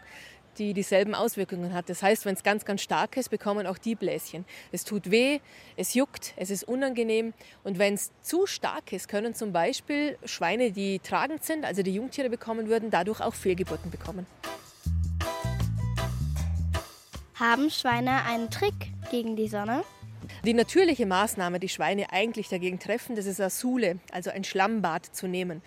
die 0.57 0.73
dieselben 0.73 1.13
Auswirkungen 1.13 1.71
hat. 1.75 1.87
Das 1.87 2.01
heißt, 2.01 2.25
wenn 2.25 2.33
es 2.33 2.41
ganz, 2.41 2.65
ganz 2.65 2.81
stark 2.81 3.15
ist, 3.15 3.29
bekommen 3.29 3.67
auch 3.67 3.77
die 3.77 3.93
Bläschen. 3.93 4.43
Es 4.71 4.85
tut 4.85 5.11
weh, 5.11 5.39
es 5.75 5.93
juckt, 5.93 6.33
es 6.35 6.49
ist 6.49 6.63
unangenehm. 6.63 7.33
Und 7.63 7.77
wenn 7.77 7.93
es 7.93 8.11
zu 8.23 8.47
stark 8.47 8.91
ist, 8.91 9.07
können 9.07 9.35
zum 9.35 9.53
Beispiel 9.53 10.17
Schweine, 10.25 10.71
die 10.71 10.97
tragend 10.97 11.43
sind, 11.43 11.63
also 11.63 11.83
die 11.83 11.93
Jungtiere 11.93 12.31
bekommen 12.31 12.69
würden, 12.69 12.89
dadurch 12.89 13.21
auch 13.21 13.35
Fehlgeburten 13.35 13.91
bekommen. 13.91 14.25
Haben 17.39 17.69
Schweine 17.69 18.23
einen 18.25 18.49
Trick 18.49 18.73
gegen 19.11 19.35
die 19.35 19.47
Sonne? 19.47 19.83
Die 20.43 20.55
natürliche 20.55 21.05
Maßnahme, 21.05 21.59
die 21.59 21.69
Schweine 21.69 22.11
eigentlich 22.11 22.49
dagegen 22.49 22.79
treffen, 22.79 23.15
das 23.15 23.27
ist 23.27 23.39
eine 23.39 23.51
Sule, 23.51 23.99
also 24.11 24.31
ein 24.31 24.43
Schlammbad 24.43 25.05
zu 25.05 25.27
nehmen. 25.27 25.61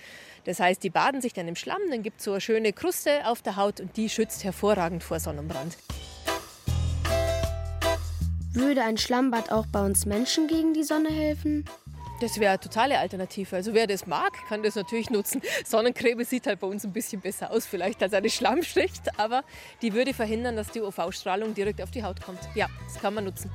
Das 0.44 0.58
heißt, 0.58 0.82
die 0.82 0.90
baden 0.90 1.20
sich 1.20 1.32
dann 1.32 1.46
im 1.46 1.54
Schlamm, 1.54 1.80
dann 1.88 2.02
gibt 2.02 2.18
es 2.18 2.24
so 2.24 2.32
eine 2.32 2.40
schöne 2.40 2.72
Kruste 2.72 3.24
auf 3.24 3.40
der 3.42 3.54
Haut 3.54 3.78
und 3.78 3.96
die 3.96 4.08
schützt 4.08 4.42
hervorragend 4.42 5.04
vor 5.04 5.20
Sonnenbrand. 5.20 5.76
Würde 8.52 8.82
ein 8.82 8.98
Schlammbad 8.98 9.52
auch 9.52 9.66
bei 9.66 9.84
uns 9.84 10.06
Menschen 10.06 10.48
gegen 10.48 10.74
die 10.74 10.82
Sonne 10.82 11.10
helfen? 11.10 11.64
Das 12.20 12.38
wäre 12.38 12.50
eine 12.50 12.60
totale 12.60 12.98
Alternative. 12.98 13.56
Also 13.56 13.72
wer 13.72 13.86
das 13.86 14.06
mag, 14.06 14.32
kann 14.46 14.62
das 14.62 14.74
natürlich 14.74 15.08
nutzen. 15.08 15.40
Sonnencreme 15.64 16.22
sieht 16.24 16.46
halt 16.46 16.60
bei 16.60 16.66
uns 16.66 16.84
ein 16.84 16.92
bisschen 16.92 17.22
besser 17.22 17.50
aus, 17.50 17.66
vielleicht 17.66 18.02
als 18.02 18.12
eine 18.12 18.28
Schlammschicht, 18.28 19.18
aber 19.18 19.42
die 19.80 19.94
würde 19.94 20.12
verhindern, 20.12 20.54
dass 20.54 20.70
die 20.70 20.82
UV-Strahlung 20.82 21.54
direkt 21.54 21.80
auf 21.80 21.90
die 21.90 22.04
Haut 22.04 22.20
kommt. 22.20 22.40
Ja, 22.54 22.68
das 22.84 23.00
kann 23.00 23.14
man 23.14 23.24
nutzen. 23.24 23.50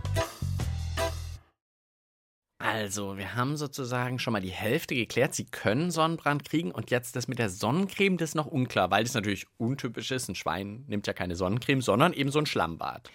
Also, 2.57 3.17
wir 3.17 3.35
haben 3.35 3.55
sozusagen 3.55 4.17
schon 4.17 4.33
mal 4.33 4.41
die 4.41 4.49
Hälfte 4.49 4.95
geklärt. 4.95 5.35
Sie 5.35 5.45
können 5.45 5.91
Sonnenbrand 5.91 6.43
kriegen 6.43 6.71
und 6.71 6.89
jetzt 6.89 7.15
das 7.15 7.27
mit 7.27 7.37
der 7.37 7.51
Sonnencreme, 7.51 8.17
das 8.17 8.29
ist 8.29 8.35
noch 8.35 8.47
unklar, 8.47 8.89
weil 8.89 9.03
das 9.03 9.13
natürlich 9.13 9.45
untypisch 9.57 10.09
ist. 10.09 10.27
Ein 10.27 10.33
Schwein 10.33 10.85
nimmt 10.87 11.05
ja 11.05 11.13
keine 11.13 11.35
Sonnencreme, 11.35 11.83
sondern 11.83 12.13
eben 12.13 12.31
so 12.31 12.39
ein 12.39 12.47
Schlammbad. 12.47 13.11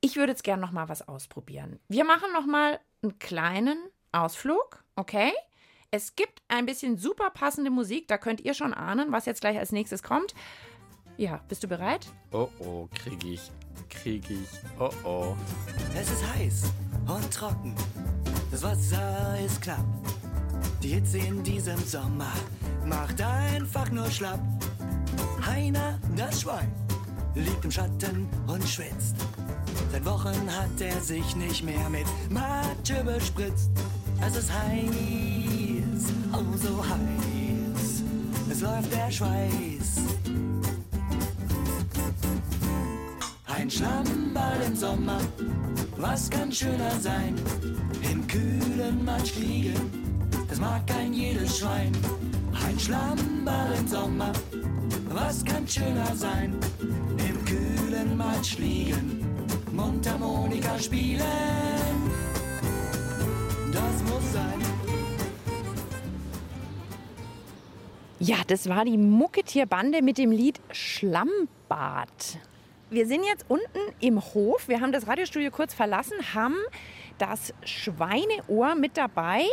Ich 0.00 0.16
würde 0.16 0.32
jetzt 0.32 0.44
gerne 0.44 0.62
noch 0.62 0.72
mal 0.72 0.88
was 0.88 1.06
ausprobieren. 1.06 1.78
Wir 1.88 2.04
machen 2.04 2.32
noch 2.32 2.46
mal 2.46 2.80
einen 3.02 3.18
kleinen 3.18 3.76
Ausflug, 4.12 4.82
okay? 4.96 5.32
Es 5.90 6.14
gibt 6.14 6.42
ein 6.48 6.66
bisschen 6.66 6.96
super 6.96 7.30
passende 7.30 7.70
Musik, 7.70 8.06
da 8.08 8.18
könnt 8.18 8.40
ihr 8.40 8.54
schon 8.54 8.72
ahnen, 8.72 9.12
was 9.12 9.26
jetzt 9.26 9.40
gleich 9.40 9.58
als 9.58 9.72
nächstes 9.72 10.02
kommt. 10.02 10.34
Ja, 11.16 11.40
bist 11.48 11.62
du 11.62 11.68
bereit? 11.68 12.06
Oh 12.32 12.48
oh, 12.60 12.88
krieg 12.94 13.24
ich, 13.24 13.50
krieg 13.88 14.28
ich, 14.30 14.48
oh 14.78 14.90
oh. 15.04 15.36
Es 15.94 16.10
ist 16.10 16.26
heiß 16.34 16.72
und 17.08 17.34
trocken, 17.34 17.74
das 18.50 18.62
Wasser 18.62 19.38
ist 19.44 19.60
klapp. 19.60 19.84
Die 20.82 20.88
Hitze 20.88 21.18
in 21.18 21.42
diesem 21.42 21.78
Sommer 21.78 22.32
macht 22.86 23.20
einfach 23.20 23.90
nur 23.90 24.10
schlapp. 24.10 24.40
Heiner, 25.44 25.98
das 26.16 26.42
Schwein, 26.42 26.72
liegt 27.34 27.64
im 27.64 27.70
Schatten 27.70 28.28
und 28.46 28.66
schwitzt. 28.66 29.16
Seit 29.92 30.04
Wochen 30.04 30.48
hat 30.56 30.80
er 30.80 31.00
sich 31.00 31.34
nicht 31.36 31.64
mehr 31.64 31.90
mit 31.90 32.06
Matsche 32.30 33.02
bespritzt. 33.04 33.70
Es 34.26 34.36
ist 34.36 34.52
heiß, 34.52 36.12
oh 36.32 36.56
so 36.56 36.84
heiß. 36.84 38.02
Es 38.50 38.60
läuft 38.60 38.92
der 38.92 39.10
Schweiß. 39.10 39.90
Ein 43.46 43.70
Schlammball 43.70 44.62
im 44.66 44.76
Sommer, 44.76 45.18
was 45.96 46.30
kann 46.30 46.52
schöner 46.52 46.90
sein? 47.00 47.34
Im 48.10 48.26
kühlen 48.26 49.04
Matsch 49.04 49.36
liegen, 49.36 50.28
das 50.48 50.58
mag 50.58 50.86
kein 50.86 51.12
jedes 51.12 51.58
Schwein. 51.58 51.92
Ein 52.66 52.78
Schlammball 52.78 53.72
im 53.78 53.86
Sommer, 53.86 54.32
was 55.08 55.44
kann 55.44 55.66
schöner 55.66 56.14
sein? 56.14 56.54
Im 56.80 57.44
kühlen 57.44 58.16
Matsch 58.16 58.58
liegen, 58.58 59.24
Mundharmonika 59.72 60.78
spielen. 60.78 61.89
Das 63.80 64.02
muss 64.02 64.32
sein. 64.32 64.60
Ja, 68.18 68.36
das 68.46 68.68
war 68.68 68.84
die 68.84 68.98
Mucketierbande 68.98 70.02
mit 70.02 70.18
dem 70.18 70.30
Lied 70.30 70.60
Schlammbad. 70.72 72.38
Wir 72.90 73.06
sind 73.06 73.24
jetzt 73.24 73.46
unten 73.48 73.78
im 74.00 74.20
Hof. 74.34 74.68
Wir 74.68 74.80
haben 74.80 74.92
das 74.92 75.06
Radiostudio 75.06 75.50
kurz 75.50 75.72
verlassen, 75.72 76.34
haben 76.34 76.56
das 77.16 77.54
Schweineohr 77.64 78.74
mit 78.74 78.98
dabei. 78.98 79.44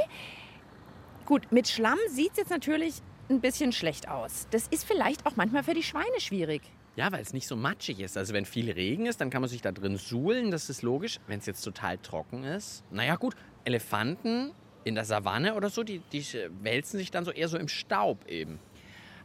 Gut, 1.26 1.52
mit 1.52 1.70
Schlamm 1.70 2.00
sieht 2.10 2.32
es 2.32 2.38
jetzt 2.38 2.50
natürlich 2.50 2.96
ein 3.30 3.40
bisschen 3.40 3.72
schlecht 3.72 4.10
aus. 4.10 4.48
Das 4.52 4.68
ist 4.68 4.86
vielleicht 4.86 5.26
auch 5.26 5.36
manchmal 5.38 5.64
für 5.64 5.74
die 5.74 5.84
Schweine 5.84 6.20
schwierig. 6.20 6.62
Ja, 6.98 7.12
weil 7.12 7.22
es 7.22 7.32
nicht 7.32 7.48
so 7.48 7.56
matschig 7.56 8.00
ist. 8.00 8.18
Also 8.18 8.34
wenn 8.34 8.46
viel 8.46 8.72
Regen 8.72 9.06
ist, 9.06 9.22
dann 9.22 9.30
kann 9.30 9.42
man 9.42 9.50
sich 9.50 9.62
da 9.62 9.72
drin 9.72 9.98
suhlen, 9.98 10.50
das 10.50 10.70
ist 10.70 10.82
logisch. 10.82 11.20
Wenn 11.28 11.40
es 11.40 11.46
jetzt 11.46 11.62
total 11.62 12.00
trocken 12.00 12.44
ist, 12.44 12.84
naja 12.90 13.16
gut, 13.18 13.36
Elefanten 13.68 14.52
in 14.86 14.96
der 14.96 15.04
Savanne 15.04 15.54
oder 15.56 15.70
so, 15.70 15.84
die, 15.84 16.00
die 16.14 16.24
wälzen 16.62 16.98
sich 16.98 17.12
dann 17.12 17.26
so 17.26 17.32
eher 17.32 17.50
so 17.50 17.58
im 17.58 17.68
Staub 17.68 18.26
eben. 18.28 18.60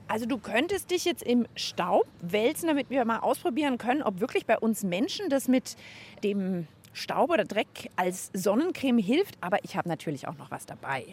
Also 0.09 0.27
du 0.27 0.37
könntest 0.37 0.91
dich 0.91 1.05
jetzt 1.05 1.23
im 1.23 1.47
Staub 1.55 2.07
wälzen, 2.21 2.67
damit 2.67 2.91
wir 2.91 3.05
mal 3.05 3.21
ausprobieren 3.21 3.79
können, 3.79 4.03
ob 4.03 4.21
wirklich 4.21 4.45
bei 4.45 4.59
uns 4.59 4.83
Menschen 4.83 5.31
das 5.31 5.47
mit 5.47 5.77
dem 6.25 6.67
Staub 6.93 7.31
oder 7.31 7.45
Dreck 7.45 7.89
als 7.95 8.31
Sonnencreme 8.35 8.99
hilft. 8.99 9.39
Aber 9.41 9.65
ich 9.65 9.77
habe 9.77 9.89
natürlich 9.89 10.27
auch 10.27 10.37
noch 10.37 10.51
was 10.51 10.67
dabei. 10.67 11.05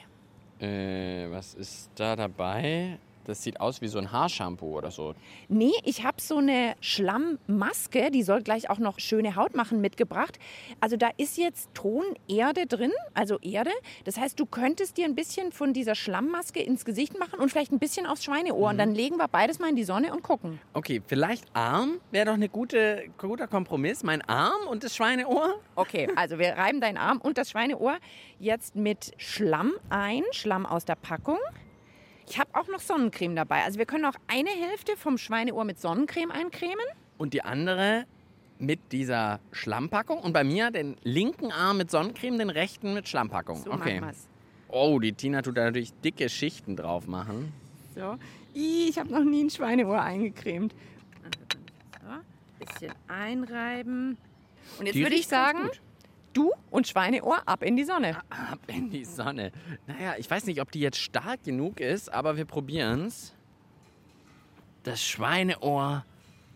Äh, 0.59 1.29
was 1.29 1.53
ist 1.53 1.91
da 1.95 2.15
dabei? 2.15 2.97
Das 3.29 3.43
sieht 3.43 3.61
aus 3.61 3.79
wie 3.81 3.87
so 3.87 3.99
ein 3.99 4.11
Haarshampoo 4.11 4.75
oder 4.75 4.89
so. 4.89 5.13
Nee, 5.49 5.71
ich 5.83 6.03
habe 6.03 6.19
so 6.19 6.37
eine 6.37 6.73
Schlammmaske, 6.81 8.09
die 8.09 8.23
soll 8.23 8.41
gleich 8.41 8.71
auch 8.71 8.79
noch 8.79 8.99
schöne 8.99 9.35
Haut 9.35 9.55
machen, 9.55 9.81
mitgebracht. 9.81 10.39
Also 10.79 10.97
da 10.97 11.09
ist 11.17 11.37
jetzt 11.37 11.69
Tonerde 11.75 12.65
drin, 12.65 12.91
also 13.13 13.37
Erde. 13.41 13.69
Das 14.03 14.17
heißt, 14.17 14.39
du 14.39 14.47
könntest 14.47 14.97
dir 14.97 15.05
ein 15.05 15.13
bisschen 15.13 15.51
von 15.51 15.73
dieser 15.73 15.93
Schlammmaske 15.93 16.59
ins 16.59 16.85
Gesicht 16.85 17.19
machen 17.19 17.39
und 17.39 17.51
vielleicht 17.51 17.71
ein 17.71 17.77
bisschen 17.77 18.07
aufs 18.07 18.23
Schweineohr. 18.23 18.57
Mhm. 18.57 18.71
Und 18.71 18.77
dann 18.79 18.95
legen 18.95 19.17
wir 19.17 19.27
beides 19.27 19.59
mal 19.59 19.69
in 19.69 19.75
die 19.75 19.83
Sonne 19.83 20.11
und 20.11 20.23
gucken. 20.23 20.59
Okay, 20.73 20.99
vielleicht 21.05 21.45
Arm 21.53 22.01
wäre 22.09 22.25
doch 22.25 22.33
ein 22.33 22.51
gute, 22.51 23.03
guter 23.19 23.47
Kompromiss. 23.47 24.01
Mein 24.01 24.23
Arm 24.23 24.67
und 24.67 24.83
das 24.83 24.95
Schweineohr. 24.95 25.59
Okay, 25.75 26.09
also 26.15 26.39
wir 26.39 26.53
reiben 26.53 26.81
deinen 26.81 26.97
Arm 26.97 27.19
und 27.21 27.37
das 27.37 27.51
Schweineohr 27.51 27.97
jetzt 28.39 28.75
mit 28.75 29.11
Schlamm 29.17 29.73
ein, 29.89 30.23
Schlamm 30.31 30.65
aus 30.65 30.83
der 30.83 30.95
Packung. 30.95 31.37
Ich 32.29 32.37
habe 32.37 32.51
auch 32.53 32.67
noch 32.67 32.79
Sonnencreme 32.79 33.35
dabei. 33.35 33.63
Also 33.63 33.79
wir 33.79 33.85
können 33.85 34.05
auch 34.05 34.15
eine 34.27 34.51
Hälfte 34.51 34.95
vom 34.95 35.17
Schweineohr 35.17 35.65
mit 35.65 35.79
Sonnencreme 35.79 36.31
eincremen. 36.31 36.85
Und 37.17 37.33
die 37.33 37.41
andere 37.41 38.05
mit 38.59 38.91
dieser 38.91 39.39
Schlammpackung. 39.51 40.19
Und 40.19 40.33
bei 40.33 40.43
mir 40.43 40.69
den 40.69 40.95
linken 41.03 41.51
Arm 41.51 41.77
mit 41.77 41.89
Sonnencreme, 41.89 42.37
den 42.37 42.49
rechten 42.49 42.93
mit 42.93 43.07
Schlammpackung. 43.07 43.63
So 43.63 43.71
okay. 43.71 44.01
Oh, 44.67 44.99
die 44.99 45.13
Tina 45.13 45.41
tut 45.41 45.57
da 45.57 45.65
natürlich 45.65 45.93
dicke 46.03 46.29
Schichten 46.29 46.75
drauf 46.75 47.07
machen. 47.07 47.51
So. 47.95 48.17
Ih, 48.53 48.89
Ich 48.89 48.99
habe 48.99 49.11
noch 49.11 49.23
nie 49.23 49.45
ein 49.45 49.49
Schweineohr 49.49 50.01
eingecremt. 50.01 50.75
So, 52.01 52.65
bisschen 52.65 52.93
einreiben. 53.07 54.17
Und 54.77 54.85
jetzt 54.85 54.97
würde 54.97 55.15
ich 55.15 55.27
sagen, 55.27 55.63
gut. 55.63 55.81
Du 56.39 56.53
und 56.71 56.87
Schweineohr 56.87 57.41
ab 57.45 57.63
in 57.63 57.75
die 57.75 57.83
Sonne. 57.83 58.17
Ab 58.29 58.59
in 58.67 58.89
die 58.89 59.05
Sonne. 59.05 59.51
Naja, 59.87 60.15
ich 60.17 60.29
weiß 60.29 60.45
nicht, 60.45 60.61
ob 60.61 60.71
die 60.71 60.79
jetzt 60.79 60.97
stark 60.97 61.43
genug 61.43 61.79
ist, 61.79 62.11
aber 62.11 62.37
wir 62.37 62.45
probieren's. 62.45 63.33
Das 64.83 65.03
Schweineohr 65.03 66.05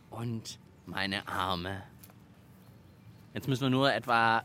und 0.10 0.60
meine 0.86 1.28
Arme. 1.28 1.84
Jetzt 3.34 3.48
müssen 3.48 3.64
wir 3.64 3.70
nur 3.70 3.94
etwa 3.94 4.44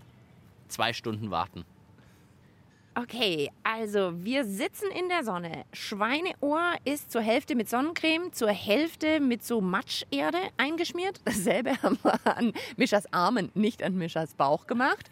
zwei 0.69 0.93
Stunden 0.93 1.31
warten. 1.31 1.65
Okay, 3.01 3.49
also 3.63 4.13
wir 4.25 4.45
sitzen 4.45 4.91
in 4.91 5.09
der 5.09 5.23
Sonne. 5.23 5.67
Schweineohr 5.73 6.73
ist 6.85 7.13
zur 7.13 7.21
Hälfte 7.21 7.55
mit 7.55 7.69
Sonnencreme, 7.69 8.33
zur 8.33 8.51
Hälfte 8.51 9.21
mit 9.21 9.45
so 9.45 9.61
Matscherde 9.61 10.39
eingeschmiert. 10.57 11.21
Dasselbe 11.25 11.81
haben 11.81 11.97
wir 12.03 12.19
an 12.27 12.53
Mischas 12.77 13.13
Armen, 13.13 13.53
nicht 13.55 13.85
an 13.85 13.95
Mischas 13.95 14.35
Bauch 14.35 14.67
gemacht. 14.67 15.11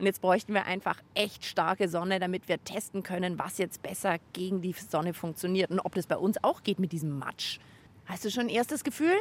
Und 0.00 0.06
jetzt 0.06 0.20
bräuchten 0.20 0.52
wir 0.52 0.66
einfach 0.66 1.00
echt 1.14 1.44
starke 1.44 1.88
Sonne, 1.88 2.18
damit 2.18 2.48
wir 2.48 2.64
testen 2.64 3.04
können, 3.04 3.38
was 3.38 3.58
jetzt 3.58 3.82
besser 3.82 4.16
gegen 4.32 4.60
die 4.60 4.72
Sonne 4.72 5.14
funktioniert 5.14 5.70
und 5.70 5.78
ob 5.78 5.94
das 5.94 6.08
bei 6.08 6.16
uns 6.16 6.42
auch 6.42 6.64
geht 6.64 6.80
mit 6.80 6.90
diesem 6.90 7.20
Matsch. 7.20 7.60
Hast 8.06 8.24
du 8.24 8.32
schon 8.32 8.46
ein 8.46 8.48
erstes 8.48 8.82
Gefühl? 8.82 9.16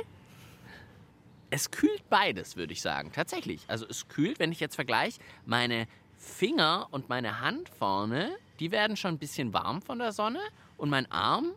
Es 1.51 1.69
kühlt 1.69 2.09
beides, 2.09 2.55
würde 2.55 2.73
ich 2.73 2.81
sagen. 2.81 3.11
Tatsächlich. 3.13 3.61
Also 3.67 3.85
es 3.87 4.07
kühlt, 4.07 4.39
wenn 4.39 4.51
ich 4.51 4.59
jetzt 4.59 4.73
vergleiche, 4.73 5.19
meine 5.45 5.87
Finger 6.17 6.87
und 6.91 7.09
meine 7.09 7.41
Hand 7.41 7.69
vorne, 7.69 8.37
die 8.59 8.71
werden 8.71 8.97
schon 8.97 9.15
ein 9.15 9.19
bisschen 9.19 9.53
warm 9.53 9.81
von 9.81 9.99
der 9.99 10.11
Sonne 10.11 10.39
und 10.77 10.89
mein 10.89 11.11
Arm 11.11 11.51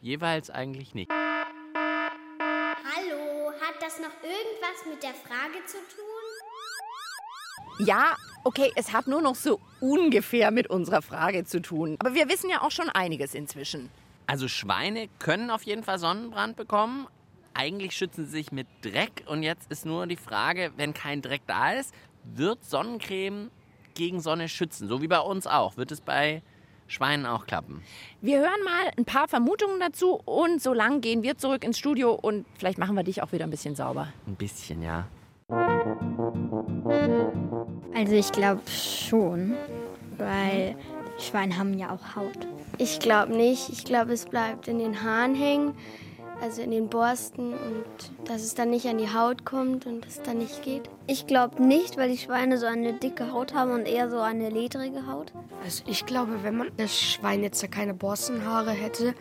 jeweils 0.00 0.50
eigentlich 0.50 0.94
nicht. 0.94 1.10
Hallo, 1.10 1.20
hat 3.60 3.74
das 3.80 3.98
noch 3.98 4.14
irgendwas 4.22 4.86
mit 4.88 5.02
der 5.02 5.14
Frage 5.14 5.64
zu 5.66 5.76
tun? 5.76 7.86
Ja, 7.86 8.16
okay, 8.44 8.72
es 8.76 8.92
hat 8.92 9.06
nur 9.06 9.20
noch 9.20 9.34
so 9.34 9.60
ungefähr 9.80 10.50
mit 10.50 10.68
unserer 10.68 11.02
Frage 11.02 11.44
zu 11.44 11.60
tun. 11.60 11.96
Aber 11.98 12.14
wir 12.14 12.28
wissen 12.28 12.48
ja 12.48 12.62
auch 12.62 12.70
schon 12.70 12.88
einiges 12.88 13.34
inzwischen. 13.34 13.90
Also 14.26 14.48
Schweine 14.48 15.08
können 15.18 15.50
auf 15.50 15.64
jeden 15.64 15.82
Fall 15.82 15.98
Sonnenbrand 15.98 16.56
bekommen. 16.56 17.08
Eigentlich 17.52 17.96
schützen 17.96 18.26
sie 18.26 18.30
sich 18.30 18.52
mit 18.52 18.66
Dreck 18.82 19.24
und 19.26 19.42
jetzt 19.42 19.70
ist 19.70 19.86
nur 19.86 20.06
die 20.06 20.16
Frage, 20.16 20.72
wenn 20.76 20.94
kein 20.94 21.20
Dreck 21.20 21.42
da 21.46 21.72
ist, 21.72 21.94
wird 22.24 22.64
Sonnencreme 22.64 23.50
gegen 23.94 24.20
Sonne 24.20 24.48
schützen? 24.48 24.88
So 24.88 25.02
wie 25.02 25.08
bei 25.08 25.20
uns 25.20 25.46
auch. 25.46 25.76
Wird 25.76 25.92
es 25.92 26.00
bei 26.00 26.42
Schweinen 26.86 27.26
auch 27.26 27.46
klappen? 27.46 27.82
Wir 28.20 28.38
hören 28.38 28.62
mal 28.64 28.90
ein 28.96 29.04
paar 29.04 29.28
Vermutungen 29.28 29.80
dazu 29.80 30.20
und 30.24 30.62
so 30.62 30.72
lang 30.72 31.00
gehen 31.00 31.22
wir 31.22 31.38
zurück 31.38 31.64
ins 31.64 31.78
Studio 31.78 32.12
und 32.12 32.46
vielleicht 32.58 32.78
machen 32.78 32.94
wir 32.96 33.04
dich 33.04 33.22
auch 33.22 33.32
wieder 33.32 33.44
ein 33.44 33.50
bisschen 33.50 33.74
sauber. 33.74 34.08
Ein 34.26 34.36
bisschen, 34.36 34.82
ja. 34.82 35.06
Also 37.94 38.14
ich 38.14 38.32
glaube 38.32 38.62
schon, 38.68 39.54
weil 40.18 40.76
Schweine 41.18 41.56
haben 41.56 41.78
ja 41.78 41.90
auch 41.90 42.16
Haut. 42.16 42.46
Ich 42.78 42.98
glaube 42.98 43.34
nicht. 43.34 43.68
Ich 43.70 43.84
glaube, 43.84 44.12
es 44.12 44.26
bleibt 44.26 44.68
in 44.68 44.78
den 44.78 45.02
Haaren 45.02 45.34
hängen, 45.34 45.74
also 46.44 46.60
in 46.60 46.72
den 46.72 46.88
Borsten 46.90 47.54
und 47.54 48.28
dass 48.28 48.42
es 48.42 48.54
dann 48.54 48.68
nicht 48.68 48.86
an 48.86 48.98
die 48.98 49.08
Haut 49.08 49.46
kommt 49.46 49.86
und 49.86 50.04
es 50.04 50.20
dann 50.20 50.36
nicht 50.38 50.62
geht. 50.62 50.90
Ich 51.06 51.26
glaube 51.26 51.62
nicht, 51.62 51.96
weil 51.96 52.10
die 52.10 52.18
Schweine 52.18 52.58
so 52.58 52.66
eine 52.66 52.92
dicke 52.92 53.32
Haut 53.32 53.54
haben 53.54 53.70
und 53.70 53.86
eher 53.86 54.10
so 54.10 54.20
eine 54.20 54.50
ledrige 54.50 55.06
Haut. 55.06 55.32
Also 55.64 55.82
ich 55.86 56.04
glaube, 56.04 56.42
wenn 56.42 56.58
man 56.58 56.70
das 56.76 57.00
Schwein 57.00 57.42
jetzt 57.42 57.62
ja 57.62 57.68
keine 57.68 57.94
Borstenhaare 57.94 58.72
hätte 58.72 59.14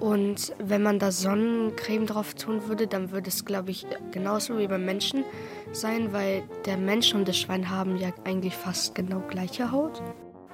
und 0.00 0.52
wenn 0.58 0.82
man 0.82 0.98
da 0.98 1.12
Sonnencreme 1.12 2.04
drauf 2.04 2.34
tun 2.34 2.68
würde, 2.68 2.86
dann 2.86 3.10
würde 3.10 3.30
es, 3.30 3.46
glaube 3.46 3.70
ich, 3.70 3.86
genauso 4.10 4.58
wie 4.58 4.66
beim 4.66 4.84
Menschen 4.84 5.24
sein, 5.72 6.12
weil 6.12 6.42
der 6.66 6.76
Mensch 6.76 7.14
und 7.14 7.26
das 7.26 7.38
Schwein 7.38 7.70
haben 7.70 7.96
ja 7.96 8.10
eigentlich 8.24 8.54
fast 8.54 8.94
genau 8.94 9.20
gleiche 9.20 9.72
Haut. 9.72 10.02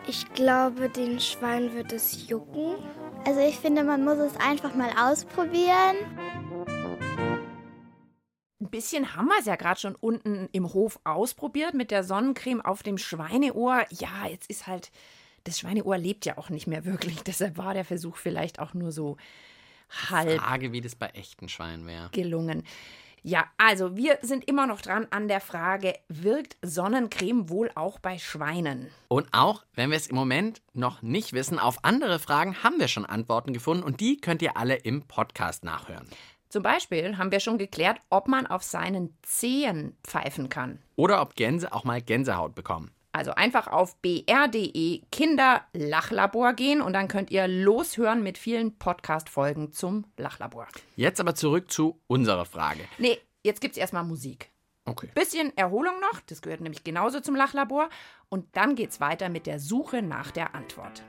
Ich 0.07 0.33
glaube, 0.35 0.89
den 0.89 1.19
Schwein 1.19 1.75
wird 1.75 1.93
es 1.93 2.29
jucken. 2.29 2.77
Also 3.25 3.41
ich 3.41 3.57
finde, 3.57 3.85
man 3.85 4.05
muss 4.05 4.19
es 4.19 4.37
einfach 4.37 4.75
mal 4.75 4.91
ausprobieren. 4.99 5.97
Ein 8.61 8.71
bisschen 8.71 9.15
haben 9.15 9.27
wir 9.27 9.39
es 9.39 9.47
ja 9.47 9.55
gerade 9.55 9.79
schon 9.79 9.95
unten 9.95 10.49
im 10.53 10.73
Hof 10.73 10.99
ausprobiert 11.05 11.75
mit 11.75 11.93
der 11.93 12.03
Sonnencreme 12.03 12.61
auf 12.61 12.83
dem 12.83 12.99
Schweineohr. 12.99 13.85
Ja, 13.91 14.27
jetzt 14.29 14.51
ist 14.51 14.67
halt, 14.67 14.91
das 15.45 15.61
Schweineohr 15.61 15.99
lebt 15.99 16.27
ja 16.27 16.37
auch 16.37 16.51
nicht 16.51 16.67
mehr 16.67 16.85
wirklich. 16.85 17.23
Deshalb 17.27 17.59
war 17.59 17.75
der 17.75 17.85
Versuch 17.85 18.17
vielleicht 18.17 18.59
auch 18.59 18.75
nur 18.75 18.91
so 18.91 19.17
halb. 20.11 20.41
Frage, 20.41 20.73
wie 20.73 20.81
das 20.81 20.97
bei 20.97 21.09
echten 21.09 21.49
Schweinen 21.49 21.87
wäre. 21.87 22.09
Gelungen. 22.11 22.65
Ja, 23.25 23.45
also 23.57 23.97
wir 23.97 24.19
sind 24.23 24.49
immer 24.49 24.67
noch 24.67 24.81
dran 24.81 25.07
an 25.11 25.29
der 25.29 25.41
Frage, 25.41 25.95
wirkt 26.09 26.57
Sonnencreme 26.61 27.49
wohl 27.49 27.71
auch 27.77 28.01
bei 28.01 28.19
Schweinen? 28.19 28.89
Und 29.07 29.29
auch, 29.31 29.65
wenn 29.75 29.91
wir 29.91 29.97
es 29.97 30.09
im 30.09 30.17
Moment 30.17 30.61
noch 30.73 31.03
nicht 31.03 31.33
wissen, 31.33 31.61
auf 31.61 31.85
andere 31.85 32.19
Fragen 32.19 32.65
haben 32.65 32.81
wir 32.81 32.89
schon 32.89 33.07
Antworten 33.07 33.53
gefunden 33.53 33.85
und 33.85 34.01
die 34.01 34.17
könnt 34.17 34.43
ihr 34.43 34.57
alle 34.57 34.75
im 34.75 35.07
Podcast 35.07 35.63
nachhören. 35.63 36.09
Zum 36.49 36.65
Beispiel 36.65 37.17
haben 37.17 37.31
wir 37.31 37.39
schon 37.39 37.59
geklärt, 37.59 38.01
ob 38.11 38.27
man 38.27 38.49
auf 38.49 38.65
seinen 38.65 39.17
Zehen 39.23 39.97
pfeifen 40.03 40.49
kann. 40.49 40.81
Oder 40.97 41.23
ob 41.23 41.37
Gänse 41.37 41.73
auch 41.73 41.85
mal 41.85 42.03
Gänsehaut 42.03 42.57
bekommen. 42.57 42.91
Also 43.13 43.33
einfach 43.33 43.67
auf 43.67 44.01
br.de 44.01 45.03
Kinderlachlabor 45.13 46.55
gehen 46.55 46.81
und 46.81 46.95
dann 46.95 47.09
könnt 47.09 47.31
ihr 47.31 47.47
loshören 47.47 48.23
mit 48.23 48.39
vielen 48.39 48.79
Podcast-Folgen 48.79 49.73
zum 49.73 50.07
Lachlabor. 50.17 50.67
Jetzt 50.97 51.21
aber 51.21 51.35
zurück 51.35 51.71
zu 51.71 52.01
unserer 52.07 52.47
Frage. 52.47 52.81
Nee, 52.97 53.19
jetzt 53.43 53.61
gibt's 53.61 53.77
erstmal 53.77 54.05
Musik. 54.05 54.51
Okay. 54.87 55.11
Bisschen 55.15 55.57
Erholung 55.57 56.01
noch, 56.01 56.21
das 56.27 56.41
gehört 56.41 56.63
nämlich 56.63 56.85
genauso 56.85 57.21
zum 57.21 57.37
Lachlabor. 57.37 57.91
Und 58.31 58.57
dann 58.57 58.75
geht's 58.75 58.99
weiter 58.99 59.29
mit 59.29 59.47
der 59.47 59.61
Suche 59.61 60.01
nach 60.01 60.31
der 60.31 60.55
Antwort. 60.55 61.03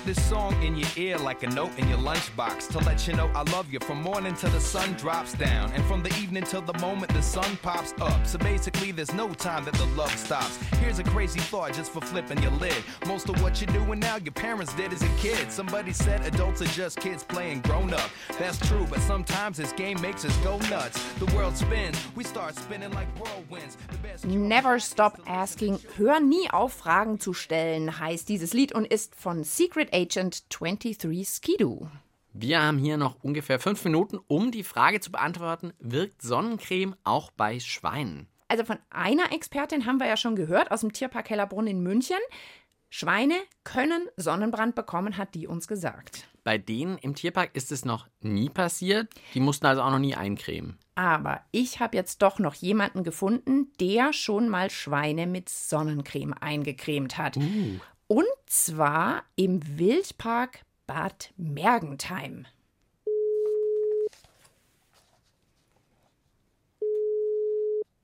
Put 0.00 0.14
this 0.14 0.28
song 0.28 0.60
in 0.62 0.76
your 0.76 0.88
ear 0.96 1.18
like 1.18 1.42
a 1.42 1.46
note 1.48 1.70
in 1.78 1.88
your 1.88 1.98
lunchbox 1.98 2.68
to 2.68 2.78
let 2.80 3.06
you 3.06 3.14
know 3.14 3.30
I 3.34 3.42
love 3.52 3.72
you 3.72 3.78
from 3.80 4.02
morning 4.02 4.34
till 4.34 4.50
the 4.50 4.60
sun 4.60 4.92
drops 4.94 5.32
down 5.34 5.70
and 5.72 5.84
from 5.84 6.02
the 6.02 6.10
evening 6.20 6.44
till 6.44 6.62
the 6.62 6.78
moment 6.78 7.12
the 7.12 7.22
sun 7.22 7.58
pops 7.62 7.94
up. 8.00 8.26
So 8.26 8.38
basically, 8.38 8.92
there's 8.92 9.12
no 9.14 9.32
time 9.34 9.64
that 9.64 9.74
the 9.74 9.86
love 9.96 10.14
stops. 10.16 10.56
Here's 10.80 10.98
a 10.98 11.04
crazy 11.04 11.40
thought 11.40 11.72
just 11.74 11.92
for 11.92 12.00
flipping 12.00 12.42
your 12.42 12.52
lid. 12.52 12.82
Most 13.06 13.28
of 13.28 13.42
what 13.42 13.60
you're 13.60 13.72
doing 13.72 14.00
now, 14.00 14.16
your 14.16 14.32
parents 14.32 14.74
did 14.74 14.92
as 14.92 15.02
a 15.02 15.08
kid. 15.18 15.50
Somebody 15.50 15.92
said 15.92 16.24
adults 16.26 16.62
are 16.62 16.72
just 16.76 16.98
kids 16.98 17.22
playing 17.22 17.60
grown 17.62 17.92
up. 17.92 18.10
That's 18.38 18.58
true, 18.68 18.86
but 18.88 19.00
sometimes 19.00 19.56
this 19.56 19.72
game 19.72 20.00
makes 20.00 20.24
us 20.24 20.36
go 20.38 20.58
nuts. 20.70 21.02
The 21.14 21.26
world 21.36 21.56
spins, 21.56 21.98
we 22.14 22.24
start 22.24 22.56
spinning 22.56 22.92
like 22.92 23.08
whirlwinds. 23.18 23.76
The 23.90 23.98
best 23.98 24.24
Never 24.24 24.78
Stop 24.80 25.20
Asking, 25.26 25.78
hör 25.96 26.20
nie 26.20 26.50
auf, 26.50 26.72
Fragen 26.72 27.20
zu 27.20 27.34
stellen, 27.34 27.98
heißt 27.98 28.28
dieses 28.28 28.52
Lied 28.54 28.72
und 28.72 28.86
ist 28.86 29.14
von 29.14 29.44
Secret 29.44 29.88
Agent 29.92 29.99
23 30.06 31.28
Skidoo. 31.28 31.88
Wir 32.32 32.62
haben 32.62 32.78
hier 32.78 32.96
noch 32.96 33.16
ungefähr 33.22 33.58
fünf 33.58 33.84
Minuten, 33.84 34.18
um 34.28 34.52
die 34.52 34.62
Frage 34.62 35.00
zu 35.00 35.10
beantworten, 35.10 35.72
wirkt 35.80 36.22
Sonnencreme 36.22 36.94
auch 37.02 37.30
bei 37.32 37.58
Schweinen? 37.58 38.28
Also 38.46 38.64
von 38.64 38.78
einer 38.90 39.32
Expertin 39.32 39.86
haben 39.86 39.98
wir 39.98 40.06
ja 40.06 40.16
schon 40.16 40.36
gehört 40.36 40.70
aus 40.70 40.80
dem 40.80 40.92
Tierpark 40.92 41.30
Hellerbrunn 41.30 41.66
in 41.66 41.82
München. 41.82 42.18
Schweine 42.88 43.34
können 43.62 44.08
Sonnenbrand 44.16 44.74
bekommen, 44.74 45.16
hat 45.16 45.34
die 45.34 45.46
uns 45.46 45.68
gesagt. 45.68 46.28
Bei 46.42 46.58
denen 46.58 46.98
im 46.98 47.14
Tierpark 47.14 47.54
ist 47.54 47.70
es 47.70 47.84
noch 47.84 48.08
nie 48.20 48.48
passiert. 48.48 49.08
Die 49.34 49.40
mussten 49.40 49.66
also 49.66 49.82
auch 49.82 49.90
noch 49.90 49.98
nie 50.00 50.16
eincremen. 50.16 50.78
Aber 50.96 51.40
ich 51.52 51.78
habe 51.78 51.96
jetzt 51.96 52.22
doch 52.22 52.38
noch 52.38 52.54
jemanden 52.54 53.04
gefunden, 53.04 53.72
der 53.78 54.12
schon 54.12 54.48
mal 54.48 54.70
Schweine 54.70 55.26
mit 55.26 55.48
Sonnencreme 55.48 56.34
eingecremt 56.34 57.16
hat. 57.16 57.36
Und 58.12 58.26
zwar 58.46 59.22
im 59.36 59.78
Wildpark 59.78 60.64
Bad 60.88 61.32
Mergentheim. 61.36 62.44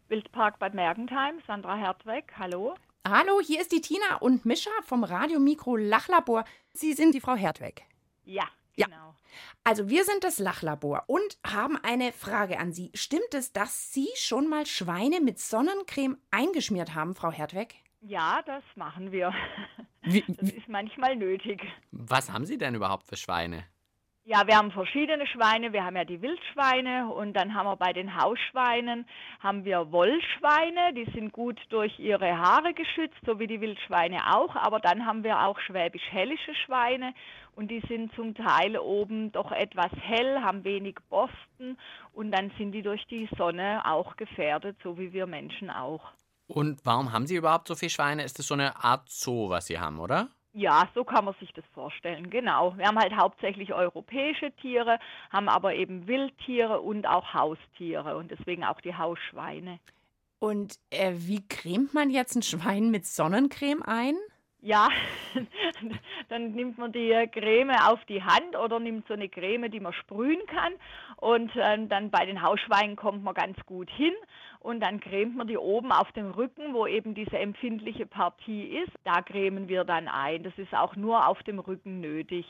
Wildpark 0.08 0.58
Bad 0.58 0.74
Mergentheim, 0.74 1.40
Sandra 1.46 1.74
Hertweg, 1.76 2.32
hallo. 2.38 2.74
Hallo, 3.06 3.40
hier 3.40 3.60
ist 3.60 3.72
die 3.72 3.80
Tina 3.80 4.16
und 4.20 4.44
Mischa 4.44 4.70
vom 4.84 5.04
Radiomikro 5.04 5.76
Lachlabor. 5.76 6.44
Sie 6.72 6.92
sind 6.92 7.14
die 7.14 7.20
Frau 7.20 7.34
Hertweg. 7.34 7.82
Ja, 8.24 8.46
Ja. 8.76 8.86
genau. 8.86 9.14
Also 9.64 9.88
wir 9.88 10.04
sind 10.04 10.22
das 10.22 10.38
Lachlabor 10.38 11.04
und 11.08 11.38
haben 11.44 11.76
eine 11.82 12.12
Frage 12.12 12.58
an 12.58 12.72
Sie. 12.72 12.90
Stimmt 12.94 13.34
es, 13.34 13.52
dass 13.52 13.92
Sie 13.92 14.08
schon 14.14 14.48
mal 14.48 14.66
Schweine 14.66 15.20
mit 15.20 15.40
Sonnencreme 15.40 16.16
eingeschmiert 16.30 16.94
haben, 16.94 17.14
Frau 17.14 17.32
Hertweg? 17.32 17.74
Ja, 18.00 18.42
das 18.46 18.62
machen 18.76 19.10
wir. 19.10 19.32
Wie, 20.06 20.24
Das 20.28 20.50
ist 20.50 20.68
manchmal 20.68 21.16
nötig. 21.16 21.62
was 21.90 22.32
haben 22.32 22.46
Sie 22.46 22.58
denn 22.58 22.74
überhaupt 22.74 23.06
für 23.06 23.16
Schweine? 23.16 23.64
Ja, 24.28 24.44
wir 24.44 24.56
haben 24.56 24.72
verschiedene 24.72 25.24
Schweine. 25.28 25.72
Wir 25.72 25.84
haben 25.84 25.94
ja 25.94 26.04
die 26.04 26.20
Wildschweine 26.20 27.12
und 27.12 27.32
dann 27.34 27.54
haben 27.54 27.66
wir 27.68 27.76
bei 27.76 27.92
den 27.92 28.20
Hausschweinen 28.20 29.06
haben 29.38 29.64
wir 29.64 29.92
Wollschweine. 29.92 30.94
Die 30.94 31.08
sind 31.12 31.32
gut 31.32 31.60
durch 31.68 31.96
ihre 32.00 32.36
Haare 32.36 32.74
geschützt, 32.74 33.18
so 33.24 33.38
wie 33.38 33.46
die 33.46 33.60
Wildschweine 33.60 34.34
auch. 34.34 34.56
Aber 34.56 34.80
dann 34.80 35.06
haben 35.06 35.22
wir 35.22 35.42
auch 35.42 35.60
schwäbisch-hellische 35.60 36.56
Schweine 36.64 37.14
und 37.54 37.70
die 37.70 37.80
sind 37.88 38.12
zum 38.16 38.34
Teil 38.34 38.76
oben 38.78 39.30
doch 39.30 39.52
etwas 39.52 39.92
hell, 40.00 40.40
haben 40.42 40.64
wenig 40.64 40.96
Borsten 41.08 41.78
und 42.12 42.32
dann 42.32 42.50
sind 42.58 42.72
die 42.72 42.82
durch 42.82 43.06
die 43.06 43.28
Sonne 43.38 43.82
auch 43.86 44.16
gefährdet, 44.16 44.76
so 44.82 44.98
wie 44.98 45.12
wir 45.12 45.26
Menschen 45.26 45.70
auch. 45.70 46.02
Und 46.46 46.80
warum 46.84 47.12
haben 47.12 47.26
Sie 47.26 47.36
überhaupt 47.36 47.68
so 47.68 47.74
viele 47.74 47.90
Schweine? 47.90 48.24
Ist 48.24 48.38
das 48.38 48.46
so 48.46 48.54
eine 48.54 48.82
Art 48.82 49.08
Zoo, 49.08 49.48
was 49.48 49.66
Sie 49.66 49.78
haben, 49.78 49.98
oder? 49.98 50.28
Ja, 50.52 50.88
so 50.94 51.04
kann 51.04 51.26
man 51.26 51.34
sich 51.38 51.52
das 51.52 51.66
vorstellen, 51.74 52.30
genau. 52.30 52.78
Wir 52.78 52.86
haben 52.86 52.98
halt 52.98 53.14
hauptsächlich 53.14 53.74
europäische 53.74 54.52
Tiere, 54.52 54.98
haben 55.30 55.50
aber 55.50 55.74
eben 55.74 56.06
Wildtiere 56.06 56.80
und 56.80 57.06
auch 57.06 57.34
Haustiere 57.34 58.16
und 58.16 58.30
deswegen 58.30 58.64
auch 58.64 58.80
die 58.80 58.94
Hausschweine. 58.94 59.78
Und 60.38 60.78
äh, 60.88 61.12
wie 61.14 61.46
cremt 61.46 61.92
man 61.92 62.08
jetzt 62.08 62.36
ein 62.36 62.42
Schwein 62.42 62.90
mit 62.90 63.04
Sonnencreme 63.04 63.82
ein? 63.82 64.16
Ja, 64.66 64.88
dann 66.28 66.50
nimmt 66.50 66.76
man 66.76 66.90
die 66.90 67.14
Creme 67.30 67.76
auf 67.86 68.04
die 68.06 68.24
Hand 68.24 68.56
oder 68.56 68.80
nimmt 68.80 69.06
so 69.06 69.14
eine 69.14 69.28
Creme, 69.28 69.70
die 69.70 69.78
man 69.78 69.92
sprühen 69.92 70.44
kann. 70.48 70.72
Und 71.18 71.52
ähm, 71.54 71.88
dann 71.88 72.10
bei 72.10 72.26
den 72.26 72.42
Hausschweinen 72.42 72.96
kommt 72.96 73.22
man 73.22 73.34
ganz 73.34 73.56
gut 73.66 73.88
hin. 73.88 74.12
Und 74.58 74.80
dann 74.80 74.98
cremt 74.98 75.36
man 75.36 75.46
die 75.46 75.56
oben 75.56 75.92
auf 75.92 76.10
dem 76.12 76.32
Rücken, 76.32 76.74
wo 76.74 76.84
eben 76.84 77.14
diese 77.14 77.38
empfindliche 77.38 78.06
Partie 78.06 78.64
ist. 78.64 78.90
Da 79.04 79.22
cremen 79.22 79.68
wir 79.68 79.84
dann 79.84 80.08
ein. 80.08 80.42
Das 80.42 80.58
ist 80.58 80.74
auch 80.74 80.96
nur 80.96 81.28
auf 81.28 81.40
dem 81.44 81.60
Rücken 81.60 82.00
nötig. 82.00 82.44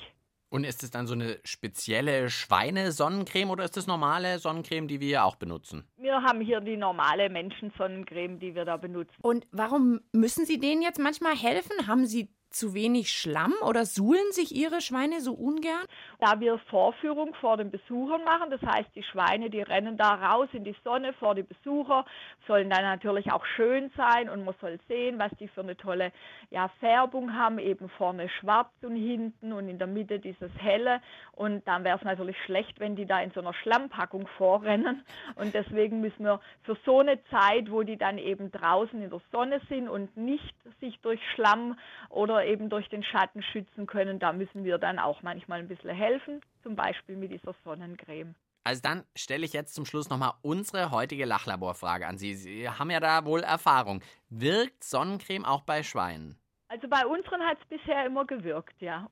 Und 0.57 0.65
ist 0.65 0.83
es 0.83 0.91
dann 0.91 1.07
so 1.07 1.13
eine 1.13 1.39
spezielle 1.45 2.31
Schweinesonnencreme 2.31 3.51
oder 3.51 3.65
ist 3.65 3.77
das 3.77 3.87
normale 3.87 4.39
Sonnencreme, 4.39 4.89
die 4.89 5.01
wir 5.01 5.27
auch 5.27 5.37
benutzen? 5.37 5.85
Wir 5.99 6.23
haben 6.23 6.41
hier 6.41 6.63
die 6.63 6.79
normale 6.79 7.29
Menschensonnencreme, 7.29 8.39
die 8.39 8.55
wir 8.55 8.65
da 8.65 8.79
benutzen. 8.79 9.15
Und 9.21 9.47
warum 9.53 10.01
müssen 10.13 10.47
Sie 10.47 10.59
denen 10.59 10.81
jetzt 10.81 10.99
manchmal 10.99 11.37
helfen? 11.37 11.87
Haben 11.87 12.07
Sie 12.07 12.31
zu 12.57 12.75
wenig 12.75 13.11
Schlamm 13.11 13.55
oder 13.67 13.85
suhlen 13.85 14.33
sich 14.33 14.55
Ihre 14.55 14.81
Schweine 14.81 15.21
so 15.21 15.33
ungern? 15.33 15.85
Da 16.19 16.41
wir 16.41 16.59
Vorführung 16.71 17.35
vor 17.35 17.57
den 17.57 17.71
Besuchern 17.71 18.25
machen, 18.25 18.51
das 18.51 18.63
heißt, 18.63 18.91
die 18.95 19.03
Schweine, 19.03 19.51
die 19.51 19.63
rennen 19.63 19.97
da 19.97 20.15
raus 20.15 20.49
in 20.53 20.65
die 20.65 20.75
Sonne 20.83 21.13
vor 21.15 21.35
die 21.35 21.43
Besucher, 21.43 22.05
sollen 22.47 22.71
dann 22.71 22.83
natürlich 22.83 23.31
auch 23.31 23.45
schön 23.57 23.91
sein 23.97 24.29
und 24.29 24.45
man 24.45 24.55
soll 24.61 24.79
sehen, 24.89 25.19
was 25.19 25.31
die 25.39 25.49
für 25.49 25.61
eine 25.61 25.77
tolle 25.77 26.13
ja, 26.51 26.69
Färbung 26.81 27.35
haben, 27.35 27.59
eben 27.59 27.89
vorne 27.91 28.29
schwarz 28.41 28.71
und 28.83 28.97
hinten 28.97 29.53
und 29.53 29.69
in 29.69 29.79
der 29.79 29.87
Mitte 29.87 30.19
dieses 30.19 30.51
helle 30.59 31.01
und 31.33 31.67
dann 31.69 31.85
wäre 31.85 31.99
es 31.99 32.05
natürlich 32.05 32.37
schlecht, 32.45 32.81
wenn 32.81 32.97
die 32.97 33.07
da 33.07 33.21
in 33.21 33.31
so 33.33 33.41
einer 33.41 33.55
Schlammpackung 33.55 34.27
vorrennen 34.39 35.05
und 35.35 35.55
deswegen 35.55 36.01
müssen 36.01 36.25
wir 36.25 36.41
für 36.63 36.77
so 36.85 37.01
eine 37.01 37.23
Zeit, 37.25 37.71
wo 37.71 37.83
die 37.83 37.97
dann 37.97 38.19
eben 38.19 38.51
draußen 38.51 39.01
in 39.03 39.11
der 39.11 39.21
Sonne 39.33 39.61
sind 39.69 39.89
und 39.89 40.17
nicht 40.17 40.55
sich 40.81 40.99
durch 41.01 41.21
Schlamm 41.35 41.79
oder 42.09 42.46
eben 42.47 42.71
durch 42.71 42.89
den 42.89 43.03
Schatten 43.03 43.43
schützen 43.43 43.87
können, 43.87 44.19
da 44.19 44.33
müssen 44.33 44.65
wir 44.65 44.79
dann 44.79 44.99
auch 44.99 45.23
manchmal 45.23 45.61
ein 45.61 45.69
bisschen 45.69 45.91
helfen, 45.91 46.41
zum 46.63 46.77
Beispiel 46.77 47.17
mit 47.17 47.33
dieser 47.33 47.55
Sonnencreme. 47.65 48.35
Also 48.65 48.83
dann 48.83 49.05
stelle 49.15 49.45
ich 49.45 49.53
jetzt 49.53 49.75
zum 49.75 49.85
Schluss 49.85 50.11
nochmal 50.11 50.33
unsere 50.43 50.91
heutige 50.91 51.25
Lachlaborfrage 51.25 52.07
an 52.07 52.19
Sie. 52.19 52.35
Sie 52.35 52.69
haben 52.69 52.91
ja 52.91 52.99
da 52.99 53.25
wohl 53.25 53.43
Erfahrung. 53.45 54.03
Wirkt 54.29 54.83
Sonnencreme 54.83 55.45
auch 55.45 55.63
bei 55.63 55.85
Schweinen? 55.85 56.37
Also 56.69 56.89
bei 56.89 57.07
unseren 57.07 57.43
hat 57.43 57.59
es 57.61 57.69
bisher 57.69 58.05
immer 58.05 58.25
gewirkt, 58.25 58.81
ja. 58.83 59.09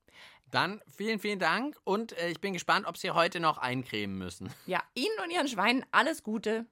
Dann 0.51 0.81
vielen, 0.88 1.20
vielen 1.20 1.38
Dank 1.38 1.77
und 1.85 2.18
äh, 2.18 2.31
ich 2.31 2.40
bin 2.40 2.53
gespannt, 2.53 2.87
ob 2.87 2.97
Sie 2.97 3.12
heute 3.12 3.38
noch 3.40 3.59
eincremen 3.59 4.18
müssen. 4.18 4.53
Ja, 4.66 4.81
Ihnen 4.94 5.16
und 5.23 5.31
Ihren 5.31 5.49
Schweinen 5.49 5.85
alles 5.92 6.23
Gute. 6.23 6.66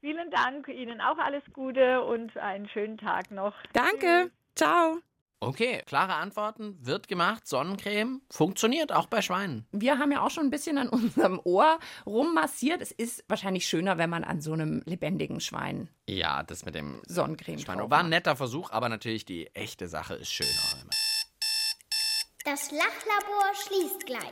Vielen 0.00 0.30
Dank, 0.30 0.68
Ihnen 0.68 1.00
auch 1.00 1.18
alles 1.18 1.42
Gute 1.52 2.02
und 2.02 2.36
einen 2.36 2.68
schönen 2.68 2.96
Tag 2.96 3.30
noch. 3.30 3.54
Danke. 3.72 4.30
Ciao. 4.54 5.00
Okay, 5.46 5.80
klare 5.86 6.14
Antworten, 6.14 6.76
wird 6.80 7.06
gemacht, 7.06 7.46
Sonnencreme, 7.46 8.20
funktioniert 8.30 8.90
auch 8.90 9.06
bei 9.06 9.22
Schweinen. 9.22 9.64
Wir 9.70 9.96
haben 9.98 10.10
ja 10.10 10.22
auch 10.22 10.30
schon 10.30 10.44
ein 10.44 10.50
bisschen 10.50 10.76
an 10.76 10.88
unserem 10.88 11.40
Ohr 11.44 11.78
rummassiert. 12.04 12.82
Es 12.82 12.90
ist 12.90 13.24
wahrscheinlich 13.28 13.68
schöner, 13.68 13.96
wenn 13.96 14.10
man 14.10 14.24
an 14.24 14.40
so 14.40 14.54
einem 14.54 14.82
lebendigen 14.86 15.38
Schwein 15.38 15.88
Ja, 16.08 16.42
das 16.42 16.64
mit 16.64 16.74
dem 16.74 17.00
Sonnencreme 17.06 17.60
Schwein 17.60 17.78
war 17.78 18.00
ein 18.00 18.08
netter 18.08 18.34
Versuch, 18.34 18.72
aber 18.72 18.88
natürlich 18.88 19.24
die 19.24 19.46
echte 19.54 19.86
Sache 19.86 20.14
ist 20.14 20.32
schöner. 20.32 20.50
Das 22.46 22.70
Lachlabor 22.70 23.52
schließt 23.54 24.06
gleich. 24.06 24.22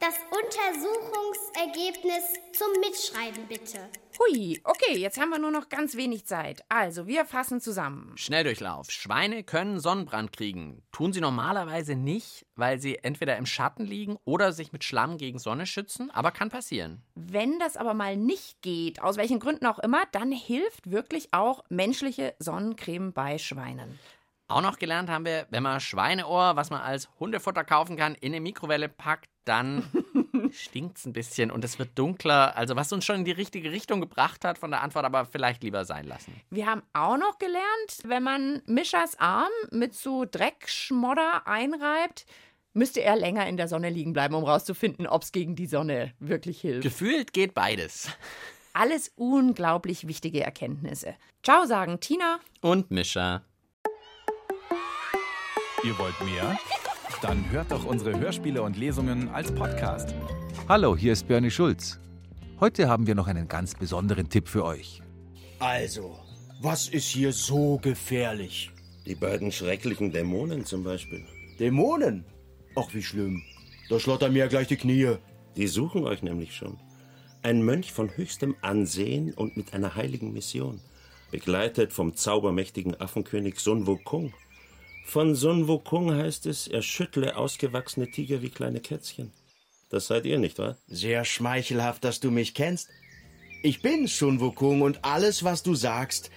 Das 0.00 0.14
Untersuchungsergebnis 0.30 2.24
zum 2.54 2.68
Mitschreiben 2.80 3.46
bitte. 3.48 3.86
Hui, 4.18 4.58
okay, 4.64 4.96
jetzt 4.96 5.20
haben 5.20 5.28
wir 5.28 5.38
nur 5.38 5.50
noch 5.50 5.68
ganz 5.68 5.94
wenig 5.94 6.24
Zeit. 6.24 6.64
Also, 6.70 7.06
wir 7.06 7.26
fassen 7.26 7.60
zusammen. 7.60 8.16
Schnelldurchlauf. 8.16 8.90
Schweine 8.90 9.44
können 9.44 9.78
Sonnenbrand 9.78 10.32
kriegen. 10.32 10.82
Tun 10.90 11.12
sie 11.12 11.20
normalerweise 11.20 11.96
nicht, 11.96 12.46
weil 12.56 12.80
sie 12.80 12.96
entweder 12.96 13.36
im 13.36 13.44
Schatten 13.44 13.84
liegen 13.84 14.16
oder 14.24 14.52
sich 14.52 14.72
mit 14.72 14.82
Schlamm 14.82 15.18
gegen 15.18 15.38
Sonne 15.38 15.66
schützen, 15.66 16.10
aber 16.10 16.30
kann 16.30 16.48
passieren. 16.48 17.02
Wenn 17.14 17.58
das 17.58 17.76
aber 17.76 17.92
mal 17.92 18.16
nicht 18.16 18.62
geht, 18.62 19.02
aus 19.02 19.18
welchen 19.18 19.38
Gründen 19.38 19.66
auch 19.66 19.80
immer, 19.80 20.04
dann 20.12 20.32
hilft 20.32 20.90
wirklich 20.90 21.34
auch 21.34 21.62
menschliche 21.68 22.34
Sonnencreme 22.38 23.12
bei 23.12 23.36
Schweinen. 23.36 23.98
Auch 24.50 24.62
noch 24.62 24.78
gelernt 24.78 25.08
haben 25.08 25.24
wir, 25.24 25.46
wenn 25.50 25.62
man 25.62 25.80
Schweineohr, 25.80 26.56
was 26.56 26.70
man 26.70 26.80
als 26.80 27.08
Hundefutter 27.20 27.64
kaufen 27.64 27.96
kann, 27.96 28.14
in 28.16 28.32
eine 28.32 28.40
Mikrowelle 28.40 28.88
packt, 28.88 29.30
dann 29.44 29.84
stinkt 30.52 30.98
es 30.98 31.06
ein 31.06 31.12
bisschen 31.12 31.50
und 31.50 31.64
es 31.64 31.78
wird 31.78 31.98
dunkler. 31.98 32.56
Also 32.56 32.74
was 32.74 32.92
uns 32.92 33.04
schon 33.04 33.16
in 33.16 33.24
die 33.24 33.30
richtige 33.30 33.70
Richtung 33.70 34.00
gebracht 34.00 34.44
hat 34.44 34.58
von 34.58 34.70
der 34.70 34.82
Antwort, 34.82 35.04
aber 35.04 35.24
vielleicht 35.24 35.62
lieber 35.62 35.84
sein 35.84 36.06
lassen. 36.06 36.34
Wir 36.50 36.66
haben 36.66 36.82
auch 36.92 37.16
noch 37.16 37.38
gelernt, 37.38 37.98
wenn 38.04 38.22
man 38.22 38.62
Mischers 38.66 39.18
Arm 39.18 39.50
mit 39.70 39.94
so 39.94 40.24
Dreckschmodder 40.24 41.46
einreibt, 41.46 42.26
müsste 42.72 43.02
er 43.02 43.16
länger 43.16 43.46
in 43.46 43.56
der 43.56 43.68
Sonne 43.68 43.90
liegen 43.90 44.12
bleiben, 44.12 44.34
um 44.34 44.44
rauszufinden, 44.44 45.06
ob 45.06 45.22
es 45.22 45.32
gegen 45.32 45.54
die 45.54 45.66
Sonne 45.66 46.12
wirklich 46.18 46.60
hilft. 46.60 46.82
Gefühlt 46.82 47.32
geht 47.32 47.54
beides. 47.54 48.10
Alles 48.72 49.12
unglaublich 49.16 50.06
wichtige 50.06 50.42
Erkenntnisse. 50.42 51.14
Ciao 51.42 51.66
sagen 51.66 52.00
Tina. 52.00 52.38
Und 52.60 52.90
Mischa. 52.90 53.42
Ihr 55.82 55.98
wollt 55.98 56.20
mehr? 56.20 56.58
Dann 57.22 57.50
hört 57.50 57.70
doch 57.70 57.86
unsere 57.86 58.18
Hörspiele 58.18 58.60
und 58.60 58.76
Lesungen 58.76 59.30
als 59.30 59.50
Podcast. 59.50 60.14
Hallo, 60.68 60.94
hier 60.94 61.14
ist 61.14 61.26
Bernie 61.26 61.50
Schulz. 61.50 61.98
Heute 62.60 62.86
haben 62.86 63.06
wir 63.06 63.14
noch 63.14 63.28
einen 63.28 63.48
ganz 63.48 63.74
besonderen 63.74 64.28
Tipp 64.28 64.46
für 64.46 64.62
euch. 64.64 65.00
Also, 65.58 66.18
was 66.60 66.88
ist 66.88 67.06
hier 67.06 67.32
so 67.32 67.78
gefährlich? 67.78 68.70
Die 69.06 69.14
beiden 69.14 69.50
schrecklichen 69.52 70.12
Dämonen 70.12 70.66
zum 70.66 70.84
Beispiel. 70.84 71.24
Dämonen? 71.58 72.26
Ach, 72.76 72.92
wie 72.92 73.02
schlimm. 73.02 73.42
Da 73.88 73.98
schlottern 73.98 74.34
mir 74.34 74.40
ja 74.40 74.48
gleich 74.48 74.68
die 74.68 74.76
Knie. 74.76 75.16
Die 75.56 75.66
suchen 75.66 76.04
euch 76.04 76.22
nämlich 76.22 76.54
schon. 76.54 76.78
Ein 77.42 77.62
Mönch 77.62 77.90
von 77.90 78.14
höchstem 78.14 78.54
Ansehen 78.60 79.32
und 79.32 79.56
mit 79.56 79.72
einer 79.72 79.94
heiligen 79.94 80.34
Mission. 80.34 80.78
Begleitet 81.30 81.94
vom 81.94 82.14
zaubermächtigen 82.14 83.00
Affenkönig 83.00 83.60
Sun 83.60 83.86
Wukong. 83.86 84.34
Von 85.04 85.34
Sun 85.34 85.66
Wukong 85.66 86.14
heißt 86.14 86.46
es, 86.46 86.68
er 86.68 86.82
schüttle 86.82 87.36
ausgewachsene 87.36 88.10
Tiger 88.10 88.42
wie 88.42 88.50
kleine 88.50 88.80
Kätzchen. 88.80 89.32
Das 89.88 90.06
seid 90.06 90.24
ihr, 90.24 90.38
nicht 90.38 90.58
wahr? 90.58 90.76
Sehr 90.86 91.24
schmeichelhaft, 91.24 92.04
dass 92.04 92.20
du 92.20 92.30
mich 92.30 92.54
kennst. 92.54 92.88
Ich 93.62 93.82
bin 93.82 94.06
Sun 94.06 94.40
Wukong 94.40 94.82
und 94.82 95.04
alles, 95.04 95.42
was 95.42 95.62
du 95.62 95.74
sagst, 95.74 96.30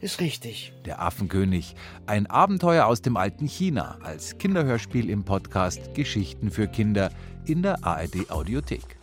ist 0.00 0.20
richtig. 0.20 0.72
Der 0.84 1.02
Affenkönig, 1.02 1.74
ein 2.06 2.26
Abenteuer 2.26 2.86
aus 2.86 3.02
dem 3.02 3.16
alten 3.16 3.46
China 3.46 3.98
als 4.02 4.38
Kinderhörspiel 4.38 5.10
im 5.10 5.24
Podcast 5.24 5.94
Geschichten 5.94 6.50
für 6.50 6.68
Kinder 6.68 7.10
in 7.46 7.62
der 7.62 7.84
ARD 7.84 8.30
Audiothek. 8.30 8.98